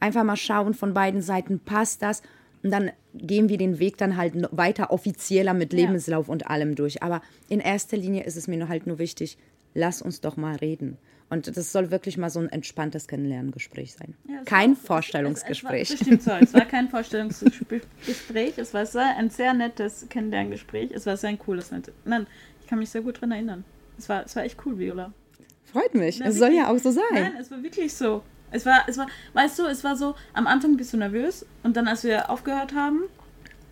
Einfach 0.00 0.24
mal 0.24 0.36
schauen, 0.36 0.72
von 0.72 0.94
beiden 0.94 1.20
Seiten 1.20 1.58
passt 1.60 2.02
das. 2.02 2.22
Und 2.62 2.70
dann 2.70 2.90
gehen 3.14 3.48
wir 3.48 3.58
den 3.58 3.78
Weg 3.78 3.96
dann 3.98 4.16
halt 4.16 4.34
weiter 4.56 4.90
offizieller 4.90 5.54
mit 5.54 5.72
Lebenslauf 5.72 6.28
ja. 6.28 6.32
und 6.32 6.46
allem 6.48 6.74
durch. 6.74 7.02
Aber 7.02 7.22
in 7.48 7.60
erster 7.60 7.96
Linie 7.96 8.24
ist 8.24 8.36
es 8.36 8.46
mir 8.48 8.68
halt 8.68 8.86
nur 8.86 8.98
wichtig, 8.98 9.38
lass 9.74 10.02
uns 10.02 10.20
doch 10.20 10.36
mal 10.36 10.56
reden. 10.56 10.98
Und 11.30 11.56
das 11.56 11.70
soll 11.70 11.92
wirklich 11.92 12.18
mal 12.18 12.28
so 12.28 12.40
ein 12.40 12.48
entspanntes 12.48 13.06
Kennenlerngespräch 13.06 13.92
sein. 13.92 14.14
Ja, 14.28 14.42
kein 14.44 14.70
war, 14.70 14.82
Vorstellungsgespräch. 14.82 15.82
Es, 15.82 15.90
es, 15.92 16.00
war, 16.00 16.06
stimmt 16.06 16.22
so. 16.22 16.30
Es 16.32 16.54
war 16.54 16.64
kein 16.64 16.88
Vorstellungsgespräch. 16.88 17.82
Es 18.56 18.74
war 18.74 19.16
ein 19.16 19.30
sehr 19.30 19.54
nettes 19.54 20.06
Kennenlerngespräch. 20.08 20.90
Es 20.92 21.06
war 21.06 21.16
sehr 21.16 21.30
ein 21.30 21.38
cooles, 21.38 21.70
nettes. 21.70 21.94
Nein, 22.04 22.26
ich 22.60 22.66
kann 22.66 22.80
mich 22.80 22.90
sehr 22.90 23.02
gut 23.02 23.18
daran 23.18 23.30
erinnern. 23.30 23.64
Es 23.96 24.08
war, 24.08 24.24
es 24.24 24.34
war 24.34 24.42
echt 24.42 24.56
cool, 24.66 24.76
Viola. 24.78 25.12
Freut 25.62 25.94
mich. 25.94 26.20
es 26.20 26.36
soll 26.36 26.52
ja 26.52 26.68
auch 26.68 26.78
so 26.78 26.90
sein. 26.90 27.04
Nein, 27.12 27.34
es 27.38 27.48
war 27.50 27.62
wirklich 27.62 27.94
so. 27.94 28.24
Es 28.50 28.66
war, 28.66 28.82
es 28.88 28.98
war, 28.98 29.06
weißt 29.34 29.58
du, 29.58 29.66
es 29.66 29.84
war 29.84 29.96
so, 29.96 30.14
am 30.32 30.46
Anfang 30.46 30.76
bist 30.76 30.92
du 30.92 30.96
nervös 30.96 31.46
und 31.62 31.76
dann, 31.76 31.88
als 31.88 32.04
wir 32.04 32.30
aufgehört 32.30 32.74
haben, 32.74 33.02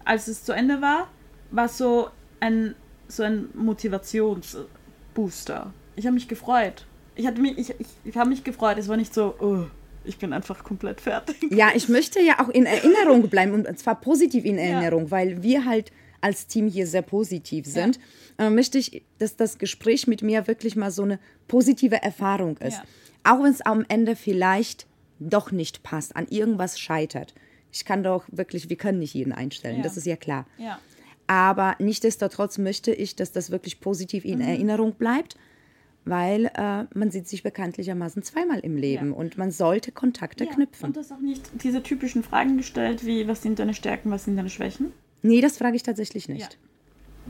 als 0.04 0.28
es 0.28 0.44
zu 0.44 0.52
Ende 0.52 0.80
war, 0.80 1.08
war 1.50 1.66
es 1.66 1.78
so 1.78 2.10
ein, 2.40 2.74
so 3.08 3.22
ein 3.22 3.48
Motivationsbooster. 3.54 5.72
Ich 5.96 6.06
habe 6.06 6.14
mich 6.14 6.28
gefreut. 6.28 6.84
Ich, 7.16 7.26
hatte 7.26 7.40
mich, 7.40 7.58
ich, 7.58 7.70
ich, 7.78 7.86
ich 8.04 8.16
habe 8.16 8.30
mich 8.30 8.44
gefreut. 8.44 8.78
Es 8.78 8.88
war 8.88 8.96
nicht 8.96 9.12
so, 9.12 9.34
oh, 9.40 9.64
ich 10.04 10.18
bin 10.18 10.32
einfach 10.32 10.64
komplett 10.64 11.00
fertig. 11.00 11.36
Ja, 11.50 11.70
ich 11.74 11.88
möchte 11.88 12.20
ja 12.20 12.40
auch 12.40 12.48
in 12.48 12.66
Erinnerung 12.66 13.28
bleiben 13.28 13.52
und 13.52 13.78
zwar 13.78 14.00
positiv 14.00 14.44
in 14.44 14.58
Erinnerung, 14.58 15.06
ja. 15.06 15.10
weil 15.10 15.42
wir 15.42 15.64
halt 15.64 15.90
als 16.20 16.46
Team 16.46 16.68
hier 16.68 16.86
sehr 16.86 17.02
positiv 17.02 17.66
sind. 17.66 17.96
Ja. 17.96 18.02
Dann 18.38 18.54
möchte 18.54 18.78
ich, 18.78 19.04
dass 19.18 19.36
das 19.36 19.58
Gespräch 19.58 20.06
mit 20.06 20.22
mir 20.22 20.46
wirklich 20.46 20.76
mal 20.76 20.90
so 20.90 21.02
eine 21.02 21.18
positive 21.46 22.02
Erfahrung 22.02 22.56
ist. 22.58 22.78
Ja. 22.78 22.84
Auch 23.24 23.42
wenn 23.42 23.52
es 23.52 23.60
am 23.60 23.84
Ende 23.88 24.16
vielleicht 24.16 24.86
doch 25.20 25.50
nicht 25.50 25.82
passt, 25.82 26.16
an 26.16 26.26
irgendwas 26.28 26.78
scheitert. 26.78 27.34
Ich 27.72 27.84
kann 27.84 28.02
doch 28.02 28.24
wirklich, 28.30 28.68
wir 28.68 28.76
können 28.76 28.98
nicht 28.98 29.14
jeden 29.14 29.32
einstellen, 29.32 29.78
ja. 29.78 29.82
das 29.82 29.96
ist 29.96 30.06
ja 30.06 30.16
klar. 30.16 30.46
Aber 31.26 31.76
nichtsdestotrotz 31.78 32.56
möchte 32.58 32.92
ich, 32.92 33.14
dass 33.14 33.32
das 33.32 33.50
wirklich 33.50 33.80
positiv 33.80 34.24
in 34.24 34.38
mhm. 34.38 34.48
Erinnerung 34.48 34.94
bleibt, 34.94 35.36
weil 36.06 36.46
äh, 36.54 36.84
man 36.94 37.10
sieht 37.10 37.28
sich 37.28 37.42
bekanntlichermaßen 37.42 38.22
zweimal 38.22 38.60
im 38.60 38.76
Leben 38.76 39.10
ja. 39.10 39.16
und 39.16 39.36
man 39.36 39.50
sollte 39.50 39.92
Kontakte 39.92 40.44
ja. 40.44 40.52
knüpfen. 40.52 40.86
Und 40.86 40.96
das 40.96 41.12
auch 41.12 41.20
nicht 41.20 41.42
diese 41.62 41.82
typischen 41.82 42.22
Fragen 42.22 42.56
gestellt, 42.56 43.04
wie 43.04 43.28
was 43.28 43.42
sind 43.42 43.58
deine 43.58 43.74
Stärken, 43.74 44.10
was 44.10 44.24
sind 44.24 44.36
deine 44.36 44.48
Schwächen? 44.48 44.92
Nee, 45.22 45.40
das 45.40 45.58
frage 45.58 45.76
ich 45.76 45.82
tatsächlich 45.82 46.28
nicht. 46.28 46.58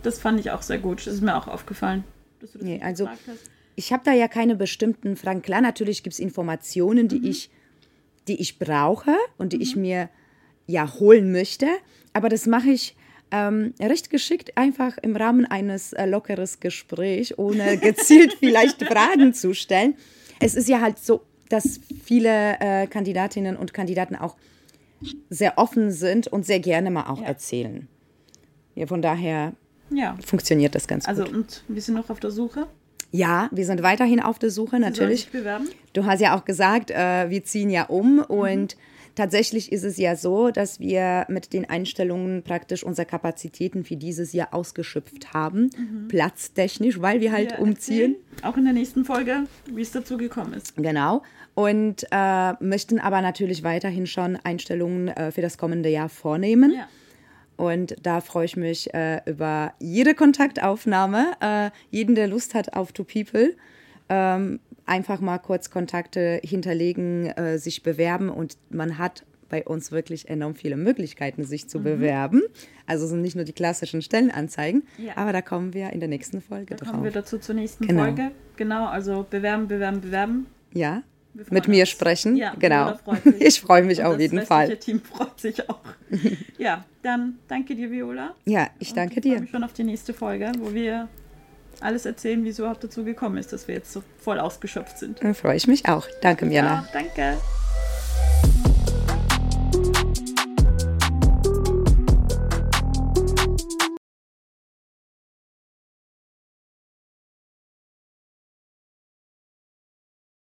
Das 0.03 0.19
fand 0.19 0.39
ich 0.41 0.51
auch 0.51 0.63
sehr 0.63 0.79
gut. 0.79 1.07
Das 1.07 1.15
ist 1.15 1.23
mir 1.23 1.37
auch 1.37 1.49
aufgefallen, 1.49 2.05
dass 2.41 2.53
du 2.53 2.59
das 2.59 2.67
nee, 2.67 2.81
also, 2.83 3.05
gefragt 3.05 3.23
hast 3.27 3.51
ich 3.79 3.93
habe 3.93 4.03
da 4.05 4.13
ja 4.13 4.27
keine 4.27 4.57
bestimmten 4.57 5.15
Fragen. 5.15 5.41
Klar, 5.41 5.61
natürlich 5.61 6.03
gibt 6.03 6.15
es 6.15 6.19
Informationen, 6.19 7.07
die, 7.07 7.21
mhm. 7.21 7.27
ich, 7.27 7.49
die 8.27 8.41
ich 8.41 8.59
brauche 8.59 9.15
und 9.37 9.53
die 9.53 9.59
mhm. 9.59 9.63
ich 9.63 9.77
mir 9.77 10.09
ja 10.67 10.93
holen 10.99 11.31
möchte. 11.31 11.69
Aber 12.13 12.29
das 12.29 12.47
mache 12.47 12.71
ich 12.71 12.97
ähm, 13.31 13.75
recht 13.81 14.11
geschickt 14.11 14.57
einfach 14.57 14.99
im 14.99 15.15
Rahmen 15.15 15.47
eines 15.47 15.93
äh, 15.93 16.07
lockeres 16.07 16.59
Gesprächs, 16.59 17.39
ohne 17.39 17.77
gezielt 17.79 18.35
vielleicht 18.41 18.83
Fragen 18.85 19.33
zu 19.33 19.55
stellen. 19.55 19.95
Es 20.41 20.57
ist 20.57 20.69
ja 20.69 20.81
halt 20.81 20.99
so, 20.99 21.21
dass 21.49 21.79
viele 22.05 22.59
äh, 22.59 22.89
Kandidatinnen 22.89 23.57
und 23.57 23.73
Kandidaten 23.73 24.17
auch 24.17 24.35
sehr 25.31 25.59
offen 25.59 25.91
sind 25.91 26.27
und 26.27 26.47
sehr 26.47 26.61
gerne 26.61 26.91
mal 26.91 27.07
auch 27.07 27.21
ja. 27.21 27.27
erzählen. 27.27 27.89
Ja, 28.75 28.87
von 28.87 29.03
daher 29.03 29.53
ja. 29.91 30.17
funktioniert 30.25 30.75
das 30.75 30.87
ganz 30.87 31.07
also, 31.07 31.23
gut. 31.23 31.31
Also, 31.31 31.39
und 31.39 31.65
wir 31.69 31.83
sind 31.83 31.95
noch 31.95 32.11
auf 32.11 32.21
der 32.21 32.31
Suche? 32.31 32.67
Ja, 33.11 33.49
wir 33.53 33.65
sind 33.65 33.83
weiterhin 33.83 34.21
auf 34.21 34.39
der 34.39 34.51
Suche, 34.51 34.79
natürlich. 34.79 35.25
Ich 35.25 35.31
bewerben? 35.31 35.69
Du 35.95 36.05
hast 36.05 36.21
ja 36.21 36.37
auch 36.37 36.45
gesagt, 36.45 36.91
äh, 36.91 37.31
wir 37.31 37.43
ziehen 37.45 37.71
ja 37.71 37.85
um 37.85 38.17
mhm. 38.17 38.23
und 38.25 38.77
tatsächlich 39.19 39.73
ist 39.73 39.83
es 39.83 39.99
ja 39.99 40.15
so, 40.15 40.51
dass 40.51 40.79
wir 40.79 41.27
mit 41.29 41.53
den 41.53 41.69
Einstellungen 41.69 42.45
praktisch 42.45 42.85
unsere 42.85 43.05
Kapazitäten 43.05 43.85
für 43.85 43.97
dieses 43.97 44.33
Jahr 44.33 44.55
ausgeschöpft 44.55 45.35
haben, 45.35 45.71
mhm. 45.77 46.09
platztechnisch, 46.09 47.01
weil 47.01 47.21
wir 47.21 47.33
halt 47.33 47.51
wir 47.51 47.59
umziehen. 47.59 48.15
Auch 48.43 48.57
in 48.57 48.65
der 48.65 48.73
nächsten 48.73 49.05
Folge, 49.05 49.45
wie 49.67 49.83
es 49.83 49.91
dazu 49.91 50.17
gekommen 50.17 50.55
ist. 50.55 50.77
Genau. 50.77 51.23
Und 51.55 52.07
äh, 52.13 52.53
möchten 52.65 53.01
aber 53.01 53.21
natürlich 53.21 53.65
weiterhin 53.65 54.07
schon 54.07 54.37
Einstellungen 54.37 55.09
äh, 55.09 55.33
für 55.33 55.43
das 55.43 55.59
kommende 55.59 55.89
Jahr 55.89 56.09
vornehmen. 56.09 56.73
Ja. 56.73 56.89
Und 57.57 57.97
da 58.01 58.21
freue 58.21 58.45
ich 58.45 58.57
mich 58.57 58.95
äh, 58.95 59.21
über 59.27 59.75
jede 59.81 60.15
Kontaktaufnahme, 60.15 61.33
äh, 61.41 61.71
jeden, 61.91 62.15
der 62.15 62.29
Lust 62.29 62.55
hat 62.55 62.75
auf 62.75 62.93
Two 62.93 63.03
People. 63.03 63.57
Ähm, 64.09 64.61
einfach 64.87 65.21
mal 65.21 65.39
kurz 65.39 65.71
Kontakte 65.71 66.41
hinterlegen, 66.43 67.27
äh, 67.27 67.59
sich 67.59 67.83
bewerben 67.83 68.31
und 68.31 68.57
man 68.71 68.99
hat 68.99 69.25
bei 69.49 69.65
uns 69.65 69.93
wirklich 69.93 70.29
enorm 70.29 70.55
viele 70.55 70.77
Möglichkeiten, 70.77 71.45
sich 71.45 71.69
zu 71.69 71.79
mhm. 71.79 71.85
bewerben. 71.85 72.43
Also 72.87 73.07
sind 73.07 73.23
nicht 73.23 73.37
nur 73.37 73.45
die 73.45 73.53
klassischen 73.53 74.03
Stellenanzeigen, 74.03 74.83
ja. 74.99 75.17
aber 75.17 75.33
da 75.33 75.43
kommen 75.43 75.75
wir 75.75 75.91
in 75.91 76.01
der 76.01 76.09
nächsten 76.09 76.41
Folge 76.41 76.77
da 76.77 76.85
drauf. 76.85 76.93
kommen 76.93 77.05
wir 77.05 77.11
dazu 77.11 77.39
zur 77.39 77.55
nächsten 77.55 77.87
genau. 77.87 78.05
Folge. 78.05 78.31
Genau, 78.57 78.87
also 78.87 79.27
bewerben, 79.29 79.69
bewerben, 79.69 80.01
bewerben. 80.01 80.47
Ja, 80.73 81.03
mit 81.51 81.69
mir 81.69 81.83
uns. 81.83 81.91
sprechen. 81.91 82.37
Ja, 82.37 82.55
genau. 82.59 82.95
Ich 83.39 83.61
freue 83.61 83.83
mich 83.83 84.03
auf 84.03 84.19
jeden 84.19 84.43
Fall. 84.43 84.69
Das 84.69 84.79
Team 84.81 85.01
freut 85.01 85.39
sich 85.39 85.69
auch. 85.69 85.81
ja, 86.59 86.85
dann 87.03 87.39
danke 87.47 87.75
dir, 87.75 87.91
Viola. 87.91 88.35
Ja, 88.45 88.69
ich 88.79 88.93
danke 88.95 89.17
ich 89.17 89.23
dir. 89.23 89.29
Ich 89.29 89.35
freue 89.35 89.41
mich 89.43 89.51
schon 89.51 89.65
auf 89.65 89.73
die 89.73 89.85
nächste 89.85 90.15
Folge, 90.15 90.53
wo 90.59 90.75
wir 90.75 91.09
alles 91.81 92.07
erzählen, 92.07 92.45
wie 92.45 92.49
es 92.49 92.59
überhaupt 92.59 92.83
dazu 92.85 93.05
gekommen 93.05 93.39
ist, 93.39 93.53
dass 93.53 93.69
wir 93.69 93.75
jetzt 93.75 93.93
so 93.93 94.03
voll 94.21 94.39
ausgeschöpft 94.39 94.99
sind. 94.99 95.23
Dann 95.23 95.35
freue 95.35 95.57
ich 95.57 95.67
mich 95.67 95.89
auch. 95.89 96.07
Danke, 96.23 96.47
Mirna. 96.47 96.87
Ja, 96.87 96.89
danke. 96.93 97.39